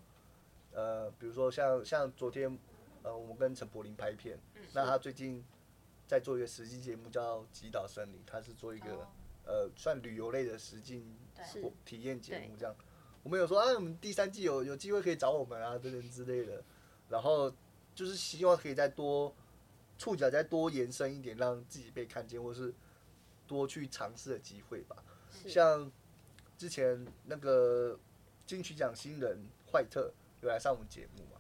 [0.74, 2.58] 呃，比如说像像昨天，
[3.04, 4.38] 呃，我们跟陈柏霖拍片，
[4.74, 5.44] 那他最近
[6.08, 9.08] 在做一个实境节目叫《极岛森林》，他是做一个
[9.46, 11.16] 呃算旅游类的实境
[11.86, 12.76] 体验节目，这样，
[13.24, 16.64] 我们有说啊，我们第三季有有机会可以找我们啊，等等之类的，
[17.10, 17.52] 然后
[17.94, 19.34] 就是希望可以再多。
[20.02, 22.74] 触角再多延伸一点，让自己被看见，或是
[23.46, 24.96] 多去尝试的机会吧。
[25.46, 25.92] 像
[26.58, 28.00] 之前那个
[28.50, 29.38] 金曲奖新人
[29.72, 31.40] 坏特有来上我们节目嘛，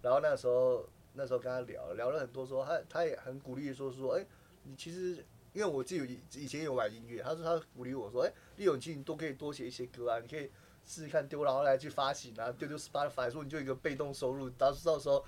[0.00, 4.26] 然后那时候那时候跟他聊聊了很多说，说他他也很鼓励说说，哎、欸，
[4.62, 5.22] 你其实
[5.52, 10.50] 因为我自己以前有玩音乐，他说他鼓励我说，哎、欸，李永庆你都可以多写一些歌啊，你可以
[10.86, 15.22] 试试看丢，然后来去发行啊，丢丢 Spotify，说你就一个被动收入，到到时候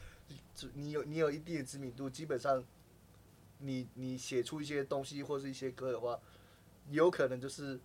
[0.72, 2.64] 你有你有一定的知名度，基本上
[3.58, 6.18] 你你写出一些东西或是一些歌的话，
[6.88, 7.78] 有可能就是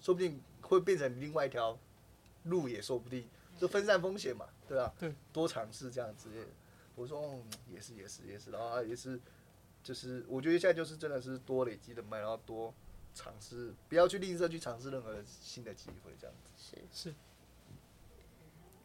[0.00, 1.76] 说不定会变成另外一条
[2.48, 3.28] 路也说不定，
[3.58, 4.94] 就分散风险嘛，对吧、啊？
[4.98, 6.28] 对，多尝试这样子。
[6.94, 9.20] 我说，嗯，也是，也是，也是，然后也是，
[9.84, 12.74] 就是我觉得现在就是真的是多累积人脉，然后多
[13.14, 16.76] 尝试，不要去吝啬去尝试任何新的机会，这样子。
[16.92, 17.14] 是是。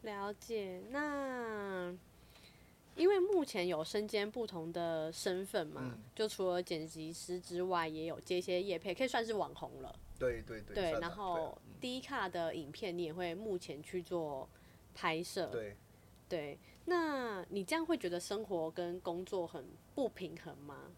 [0.02, 1.92] 了解，那
[2.94, 9.98] 因为目前有身兼不同的身份嘛，嗯、就除了剪辑师之外，也有接一些业配，可以算是网红了。
[10.18, 10.74] 对对对。
[10.74, 14.48] 对，然后低卡的影片你也会目前去做
[14.94, 15.46] 拍摄。
[15.46, 15.76] 对。
[16.28, 16.58] 对。
[16.86, 20.92] 那你这样会觉得生活跟工作很不平衡吗？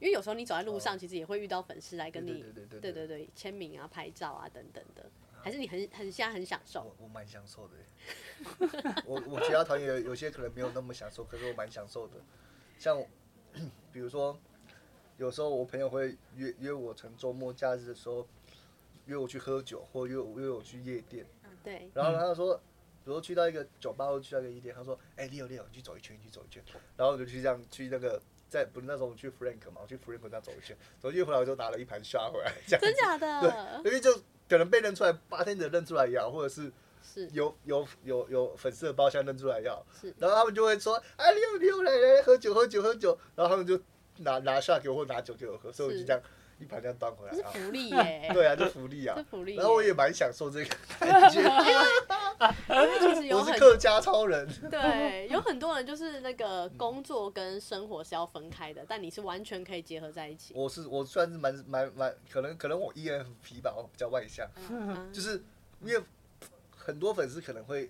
[0.00, 2.44] 因为有时候你走在路上，其实也会遇到粉丝来跟你，
[2.80, 5.10] 对对对，签名啊、拍照啊等等的。
[5.42, 6.94] 还是你很很现在很享受？
[7.00, 7.74] 我蛮享受的。
[9.06, 12.14] 我我其他团员有些可能没有那么享受，可是我蛮享受的。
[12.78, 13.02] 像
[13.92, 14.38] 比如说，
[15.18, 18.26] 有时候我朋友会约约我，趁周末假日的时候
[19.04, 21.26] 约我去喝酒，或约我约我去夜店。
[21.62, 21.90] 对。
[21.92, 22.58] 然后他说。
[23.04, 26.62] 比如去到一个酒吧或去到一个夜店，他说：“哎、欸，你有你有，你去走一圈，你去走一圈。”
[26.94, 32.80] 然后我就去这样去那个在不是那时候我们去 Frank 嘛，我去 Frank 那走一圈，走一圈回来我就拿了一盘虾回来，这样。
[32.82, 33.40] 真假的？
[33.82, 34.12] 对，因为就
[34.46, 36.70] 可能被认出来，bartender 认出来要，或者是
[37.32, 39.82] 有有有有粉丝的包厢认出来要，
[40.18, 43.80] 然后他们就会说：“哎，你有你有来来喝酒喝酒喝酒。”然后他们就
[44.18, 46.20] 拿拿下给我或拿酒给我喝，所以我就这样。
[46.60, 48.28] 一盘这样端回来，是福利耶！
[48.34, 49.54] 对啊，就福利啊，福利。
[49.56, 51.38] 然后我也蛮享受这个 感觉，
[52.68, 54.44] 因为其实有很我是客家超人。
[54.68, 60.52] 对，有很多人就是那个工作跟生活是要分开的，但你是完全可以结合在一起。
[60.56, 64.44] 我是我算是蛮蛮蛮，可能可能我 ENFP 吧，我比较外向，
[65.12, 65.40] 就是
[65.80, 66.02] 因为
[66.76, 67.88] 很多粉丝可能会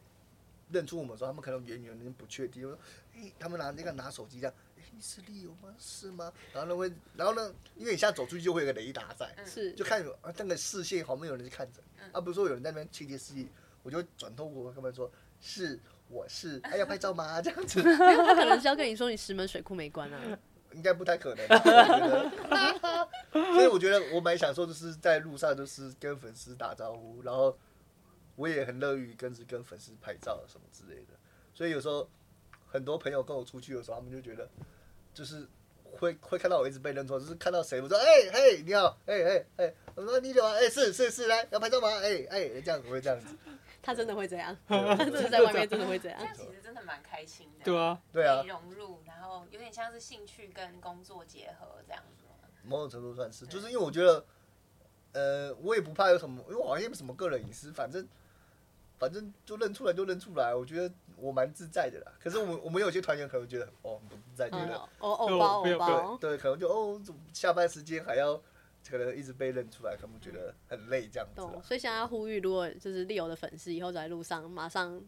[0.70, 2.78] 认出我们说，他们可能远远的不确定，说，
[3.16, 4.54] 哎，他们拿那个拿手机这样。
[4.98, 5.72] 你是利友吗？
[5.78, 6.32] 是吗？
[6.52, 11.80] 然后呢会，然后呢，因为你现在走出去就会有个雷达在，是，就看有啊那个视线好像没有人去看着，
[12.10, 13.48] 啊不是说有人在那边窃窃私语，
[13.84, 15.08] 我就转头我跟他们说，
[15.40, 15.78] 是
[16.08, 17.40] 我是，还、 哎、要拍照吗？
[17.40, 20.36] 这样子，没有，他可能是要跟你说你石门水库没关啊，
[20.72, 23.08] 应该不太可能，我觉得，
[23.54, 27.56] 所以我觉得我蛮享受就是在路上就是跟粉丝打招呼，然后
[28.34, 31.14] 我也很乐于跟是跟粉丝拍照什么之类的，
[31.54, 32.10] 所以有时候
[32.66, 34.50] 很多朋友跟我出去的时候，他们就觉得。
[35.18, 35.44] 就是
[35.98, 41.88] 会会看到我一直被认错，就是看到谁我说哎嘿你好哎哎哎，我说你好啊哎是是是来要拍照吗？
[42.00, 43.34] 哎哎这样子会这样子，
[43.82, 48.00] 他真的会这样， 他真的在外面真的会这样，这样其实真的蛮开心的，对啊。
[48.12, 52.26] 对啊，融入然后有点像是兴趣跟工作结合这样子，
[52.62, 54.24] 某种程度算是，就是因为我觉得
[55.14, 58.06] 呃我也不怕有什么，因为我好像也没什么个人隐私，反正
[58.98, 60.92] 反正就认出来就认出来，我觉得。
[61.20, 68.40] 我蛮自在的啦，可是我们我们有些团员可能觉得哦不自在，觉得哦哦包哦包，对对，可能就哦下班时间还要
[68.88, 71.42] 可能一直被认出来，可能觉得很累这样子。
[71.60, 75.02] 所以想要呼吁，如果就是 Leo 的粉丝以后走在路上，马上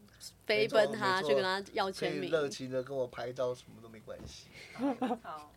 [0.45, 4.47] 飞奔他去跟他要签名，热情的跟我拍照，什么都没关系。
[5.23, 5.49] 好，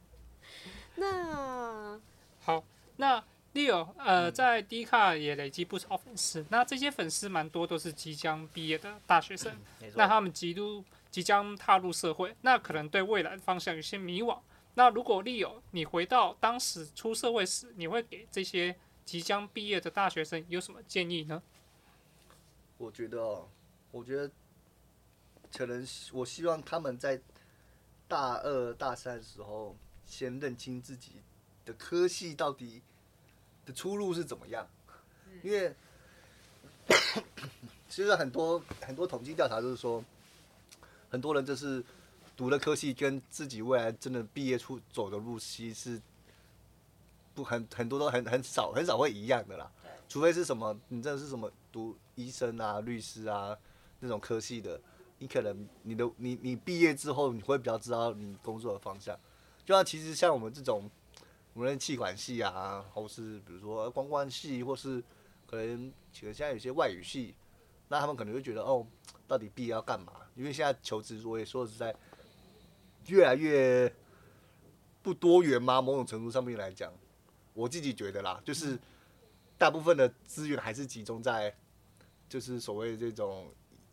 [0.95, 2.01] 那
[2.39, 2.65] 好
[2.99, 3.25] 那。
[3.55, 6.45] Leo，呃，在 D 卡也累积不少粉丝。
[6.51, 9.57] 那这些粉丝蛮多都是即将毕业的大学生，
[9.95, 14.37] 那他们即都即将踏入社会，那可能对未来的方向有些迷惘。
[14.75, 18.75] 那如果 Leo，你回到当时出社会时，你会给这些
[19.05, 21.41] 即将毕业的大学生有什么建议呢？
[22.77, 23.49] 我觉得哦，
[23.93, 24.29] 我觉得
[25.57, 27.21] 可能我希望他们在
[28.09, 31.13] 大二大三的时候，先认清自己
[31.65, 32.83] 的科系到底。
[33.65, 34.67] 的出路是怎么样？
[35.43, 35.75] 因为
[37.89, 40.03] 其实很多很多统计调查都是说，
[41.11, 41.85] 很多人就是
[42.37, 46.03] 读了科系，跟自己未来真的毕业出走的路，其实是
[47.35, 49.71] 不很很多都很很少很少会一样的啦。
[50.09, 53.57] 除非是什么，你真的是什么读医生啊、律师啊
[54.01, 54.81] 那种科系的，
[55.19, 59.19] 你可能你的你你毕业之后，你会比较知道你工作的方向。
[59.65, 60.91] 就像其实像我们这种。
[61.55, 65.03] 无论气管系啊，或是比如说观光系，或是
[65.47, 67.35] 可能其实现在有些外语系，
[67.89, 68.87] 那他们可能会觉得哦，
[69.27, 70.13] 到底毕业要干嘛？
[70.35, 71.95] 因为现在求职我也说实在
[73.07, 73.93] 越来越
[75.01, 76.93] 不多元嘛，某种程度上面来讲，
[77.53, 78.79] 我自己觉得啦，就是
[79.57, 81.55] 大部分的资源还是集中在
[82.29, 83.49] 就是所谓这种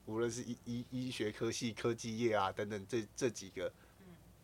[0.05, 3.71] 无论是医医医学科系、科技业啊等等这这几个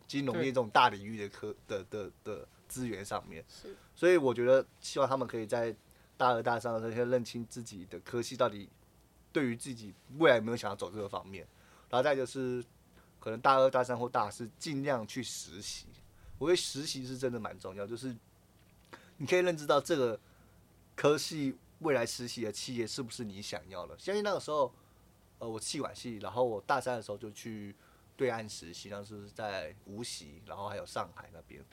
[0.08, 3.44] 金融业这种大领域的科的的的资源上面。
[3.48, 3.76] 是。
[3.94, 5.72] 所以我觉得希望他们可以在
[6.16, 8.68] 大二大三的时候先认清自己的科系到底
[9.30, 11.46] 对于自己未来有没有想要走这个方面，
[11.88, 12.64] 然后再就是
[13.20, 15.86] 可能大二大三或大四尽量去实习。
[16.38, 18.16] 我觉得实习是真的蛮重要，就是
[19.16, 20.18] 你可以认知到这个
[20.94, 23.98] 科系未来实习的企业是不是你想要的。
[23.98, 24.72] 相信那个时候，
[25.38, 27.74] 呃，我企管系，然后我大三的时候就去
[28.18, 31.64] 对岸实习，当时是在无锡，然后还有上海那边，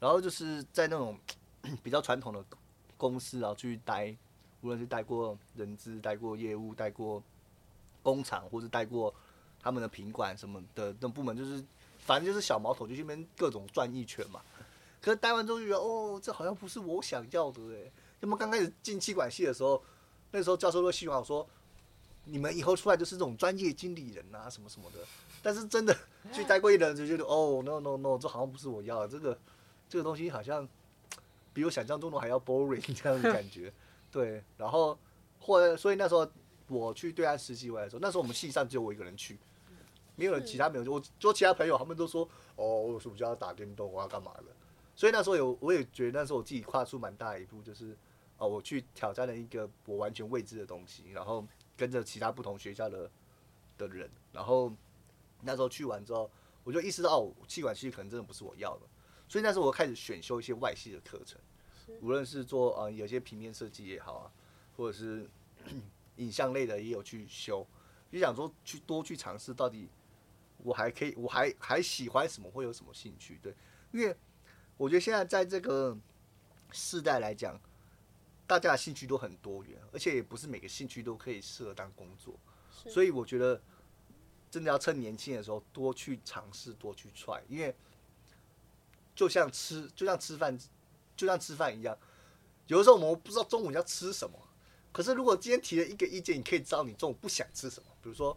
[0.00, 1.16] 然后就是在那种
[1.84, 2.44] 比较传统的
[2.96, 4.16] 公司，然后去待，
[4.62, 7.22] 无论是待过人资、待过业务、待过
[8.02, 9.14] 工厂，或是待过
[9.60, 11.62] 他们的品管什么的那部门，就是。
[11.98, 14.40] 反正就是小毛头，就去那边各种转一圈嘛。
[15.02, 17.90] 可是待完之后就觉得，哦，这好像不是我想要的哎。
[18.20, 19.82] 那么刚开始进气管系的时候，
[20.30, 21.44] 那时候教授都希望我说，
[22.26, 24.98] 你们以后出来就是这种专业经理人啊，什么什么的。
[25.42, 25.96] 但是真的
[26.32, 29.08] 去待过一阵，就觉得，哦，no no no，这好像不是我要的。
[29.08, 29.38] 这个
[29.88, 30.68] 这个东西好像
[31.52, 33.72] 比我想象中的还要 boring 这样的感觉。
[34.10, 34.98] 对，然后
[35.40, 36.28] 或者，所以那时候
[36.68, 39.38] 我去对岸实习回来的时候，那时候我们系上只有我一个人去。
[40.18, 44.44] 没有人，其他没有，我做其他朋友，他们都说，哦，我暑假要打电动，我要干嘛的。
[44.96, 47.94] 所以那时候有，我也觉得那时候我自己跨出蛮大一步，就是，
[48.38, 51.46] 哦，我去挑战了一个我完全未知的东西，然后
[51.76, 53.10] 跟着其他不同学校的
[53.78, 54.72] 的人，然后
[55.42, 56.30] 那时候去完之后，
[56.64, 58.86] 我就意识到，哦，气管系可能真的不是我要的。
[59.28, 61.40] 所以那时候我开始选修一些外系的课程，
[62.00, 64.32] 无论是做呃有些平面设计也好啊，
[64.76, 65.28] 或者是
[66.16, 67.66] 影像类的也有去修，
[68.10, 69.88] 就想说去多去尝试到底。
[70.64, 73.38] 我还可以，我还还喜欢什么，会有什么兴趣？
[73.42, 73.54] 对，
[73.92, 74.16] 因为
[74.76, 75.96] 我觉得现在在这个
[76.72, 77.60] 世代来讲，
[78.46, 82.34] 大家的兴趣都很多元，而且也不是每个兴趣都可以适合当工作，
[82.70, 83.60] 所以我觉得
[84.50, 87.74] 真的要趁年轻的时候多去尝试，多去 try，因为
[89.14, 90.58] 就像吃，就像吃饭，
[91.16, 91.98] 就像吃饭一样，
[92.66, 94.38] 有的时候我们不知道中午要吃什么，
[94.92, 98.36] 可是如果今天提了一个意见，你可以知道你中午不想吃什么，比如说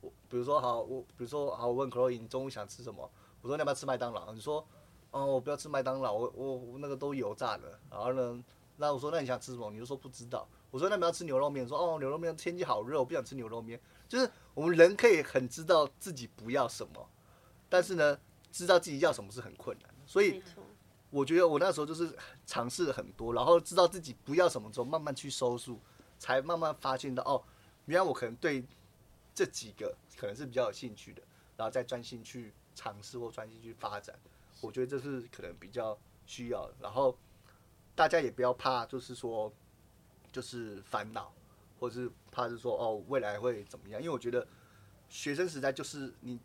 [0.00, 0.12] 我。
[0.28, 3.08] 比如说好，我比如说好，我问 Chloe 你中午想吃什么？
[3.40, 4.32] 我说你要不要吃麦当劳？
[4.32, 4.66] 你说
[5.12, 7.78] 哦，我不要吃麦当劳，我我我那个都油炸的。
[7.88, 8.44] 然后呢，
[8.76, 9.70] 那我说那你想吃什么？
[9.70, 10.46] 你就说不知道。
[10.70, 11.66] 我说那你要吃牛肉面？
[11.66, 13.80] 说哦，牛肉面天气好热，我不想吃牛肉面。
[14.08, 17.08] 就是我们人可以很知道自己不要什么，
[17.68, 18.18] 但是呢，
[18.50, 19.94] 知道自己要什么是很困难的。
[20.06, 20.42] 所以
[21.10, 22.14] 我觉得我那时候就是
[22.44, 25.78] 尝试了很多，然后知道自己不要什么之后，慢慢去收束，
[26.18, 27.42] 才慢慢发现到哦，
[27.86, 28.64] 原来我可能对。
[29.36, 31.20] 这几个可能是比较有兴趣的，
[31.56, 34.16] 然后再专心去尝试或专心去发展，
[34.60, 36.74] 我觉得这是可能比较需要的。
[36.78, 37.18] 然后
[37.94, 39.52] 大家也不要怕，就是说，
[40.32, 41.32] 就是烦恼，
[41.78, 44.00] 或者是怕是说哦未来会怎么样？
[44.00, 44.46] 因为我觉得
[45.08, 46.38] 学生时代就是你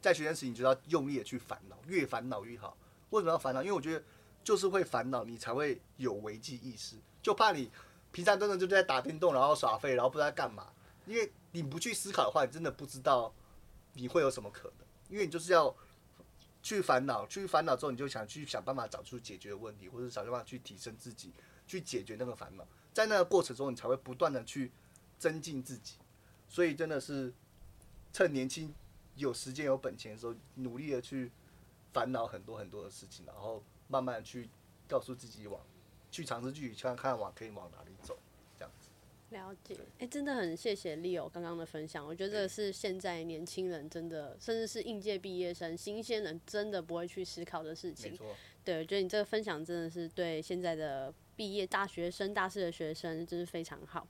[0.00, 2.76] 在学生时，你就要用力的去烦恼，越烦恼越好。
[3.10, 3.62] 为什么要烦恼？
[3.62, 4.04] 因为我觉得
[4.42, 6.96] 就是会烦恼，你才会有危机意识。
[7.22, 7.70] 就怕你
[8.12, 10.72] 平常真的就在打电动，然后耍废，然后不知道干嘛，
[11.06, 11.32] 因为。
[11.52, 13.32] 你不去思考的话，你真的不知道
[13.94, 15.74] 你会有什么可能，因为你就是要
[16.66, 21.32] 去烦恼，去烦恼之后，你就想去想办法找出解决的问题，或者想办法去提升自己，
[21.64, 22.66] 去解决那个烦恼。
[22.92, 24.72] 在那个过程中，你才会不断的去
[25.16, 25.94] 增进自己。
[26.48, 27.32] 所以真的是
[28.12, 28.74] 趁年轻、
[29.14, 31.30] 有时间、有本钱的时候，努力的去
[31.92, 34.48] 烦恼很多很多的事情，然后慢慢去
[34.88, 35.60] 告诉自己往
[36.10, 38.18] 去尝试去看看往可以往哪里走。
[39.30, 42.06] 了解，哎、欸，真的很谢谢 Leo 刚刚的分享。
[42.06, 48.12] 我觉得这个是现在年轻人真的，甚至是应届毕业生、新鲜人真的不会去思考的事情。
[48.12, 48.26] 没错。
[48.64, 54.06] 对，我觉得你这个分享真的是对现在的毕业大学生、大四的学生真是非常好。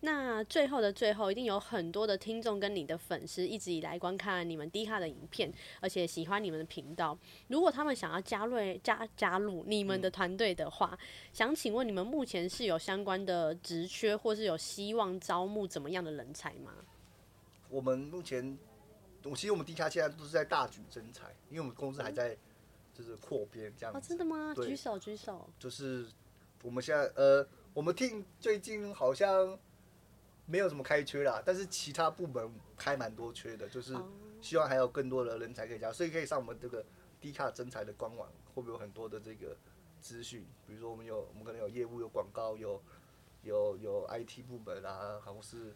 [0.00, 7.18] 那最后的最后，一定有很多的听众跟你的粉丝一直以来观看你们 D 卡的影片，而且喜欢你们的频道。
[7.48, 10.98] 如果他们想要加入加加入你们的团队的话，嗯，
[11.32, 16.74] 想请问你们目前是有相关的职缺，或是有希望招募怎么样的人才吗？
[17.70, 18.58] 我们目前，
[19.24, 22.36] 我其实我们 D 卡现在都是在大举征才，因为我们公司还在。
[22.96, 23.98] 就是扩编这样子。
[23.98, 24.54] 哦，真的吗？
[24.54, 25.46] 举手举手。
[25.58, 26.06] 就是
[26.66, 29.56] 我们现在呃，我们 team 最近好像
[30.46, 33.94] 没有什么开缺啦，但是其他部门开蛮多缺的，就是
[34.40, 36.84] 希望还有更多的人才可以加，所以可以上我们这个
[37.20, 39.56] D 卡征才的官网，会不会有很多的这个
[40.00, 40.44] 资讯？
[40.66, 42.82] 比如说我们有，我们可能有业务、有广告、有
[43.44, 45.72] 有有 IT 部门啊，或是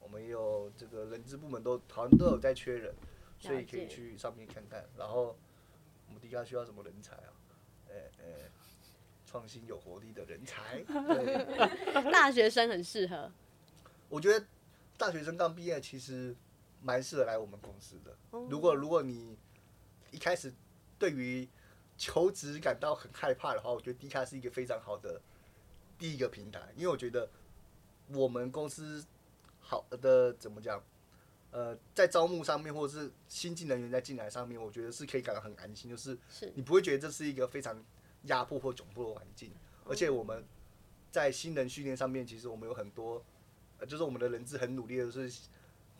[0.00, 2.92] 我们也有这个人资部门都好像都有在缺人，
[3.38, 5.36] 所以可以去上面看看，然后。
[6.06, 7.32] 我们 D 卡需要什么人才啊？
[7.88, 8.24] 呃呃，
[9.34, 10.78] 创新有活力的人才。
[10.86, 13.32] 对大学生很适合。
[14.08, 14.46] 我觉得
[14.96, 16.36] 大学生刚毕业其实
[16.80, 18.16] 蛮适合来我们公司的。
[18.48, 19.36] 如果如果你
[20.12, 20.54] 一开始
[21.00, 21.48] 对于
[21.98, 25.20] 求职感到很害怕的话，我觉得 D 卡是一个非常好的
[25.98, 27.28] 第一个平台，因为我觉得
[28.06, 29.04] 我们公司
[29.58, 30.80] 好的怎么讲，
[31.50, 36.16] 呃，在招募上面或者是新进人员在进来上面，我觉得是可以感到很安心，就是
[36.54, 37.84] 你不会觉得这是一个非常
[38.24, 39.50] 压迫或窘迫的环境，
[39.86, 40.44] 而且我们
[41.10, 43.22] 在新人训练上面，其实我们有很多，
[43.78, 45.30] 呃，就是我们的人质很努力的是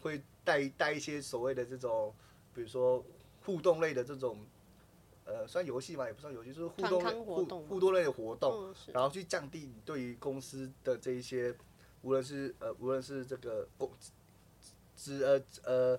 [0.00, 2.14] 会带带一些所谓的这种，
[2.54, 3.04] 比如说
[3.44, 4.38] 互动类的这种。
[5.26, 11.56] 呃，算游戏嘛，也不算游戏，就是互动类互互动类的活动，嗯、然后去降低你对于公司的这一些，
[12.02, 13.90] 无论是呃，无论是这个工
[14.94, 15.98] 职呃呃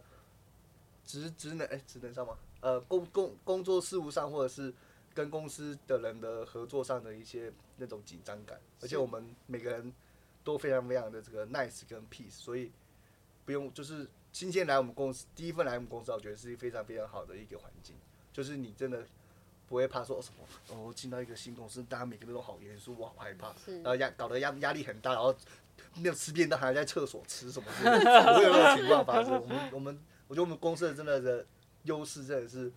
[1.04, 4.72] 职职能哎职能上吗，呃工工工作事务上，或者是
[5.16, 9.92] 跟公司的人的合作上的一些那种紧张感，而且我们每个人
[10.44, 12.72] 都非常非常的这个 nice 跟 peace，所以
[13.46, 17.96] 不用就是新鲜来我们公司第一份来我们公司，我觉得是非常非常好的一个环境。
[18.34, 19.06] 就是你真的
[19.70, 25.34] 不会怕说什么哦，进到一个新公司，大家每个人都好严肃，我好害怕，然后压搞得压压力很大，然后
[26.04, 27.84] 那吃便当还在厕所吃什么，不
[28.38, 29.42] 会有那种情况发生。
[29.42, 31.46] 我们我们我觉得我们公司的真的的
[31.84, 32.70] 优势真的是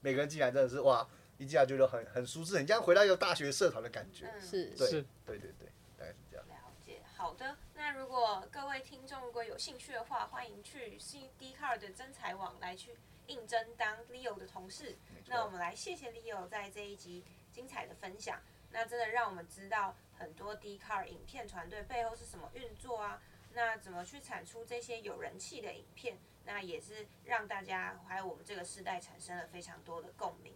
[0.00, 1.06] 每个人进来真的是哇，
[1.38, 4.32] 一进来觉得很很舒适，很像回到一个大学社团的感觉。
[4.40, 5.68] 是，对对对对，
[5.98, 6.46] 大概是这样。
[6.46, 6.54] 了
[6.84, 7.56] 解，好的。
[7.74, 12.96] 那如果各位听众如果有兴趣的话，欢迎去 Dcard 的真才网来去。
[13.26, 18.38] 应征当 Leo 的同事，那我们来谢谢 Leo 在这一集精彩的分享。
[18.70, 23.22] 那真的让我们知道很多 Dcard 影片团队背后是什么运作啊？
[23.54, 26.18] 那怎么去产出这些有人气的影片？
[26.44, 30.52] 那也是让大家还有我们这个时代产生了非常多的共鸣。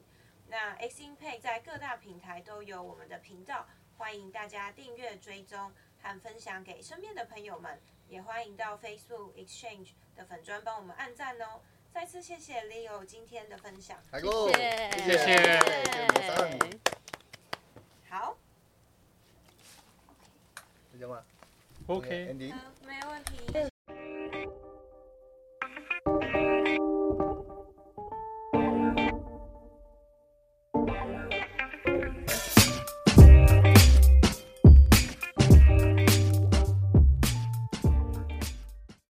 [0.50, 3.66] 那 XINPAY 在各大平台都有我们的频道，
[3.98, 5.70] 欢迎大家订阅、追踪
[6.00, 7.78] 和分享给身边的朋友们，
[8.08, 11.60] 也欢迎到 Facebook Exchange 的粉砖帮我们按赞哦。
[11.92, 15.60] 再次谢谢 Leo 今天的分享，谢谢，谢谢，
[18.08, 18.38] 好，
[20.90, 21.22] 是这样吗
[21.88, 23.70] ？OK，没问题。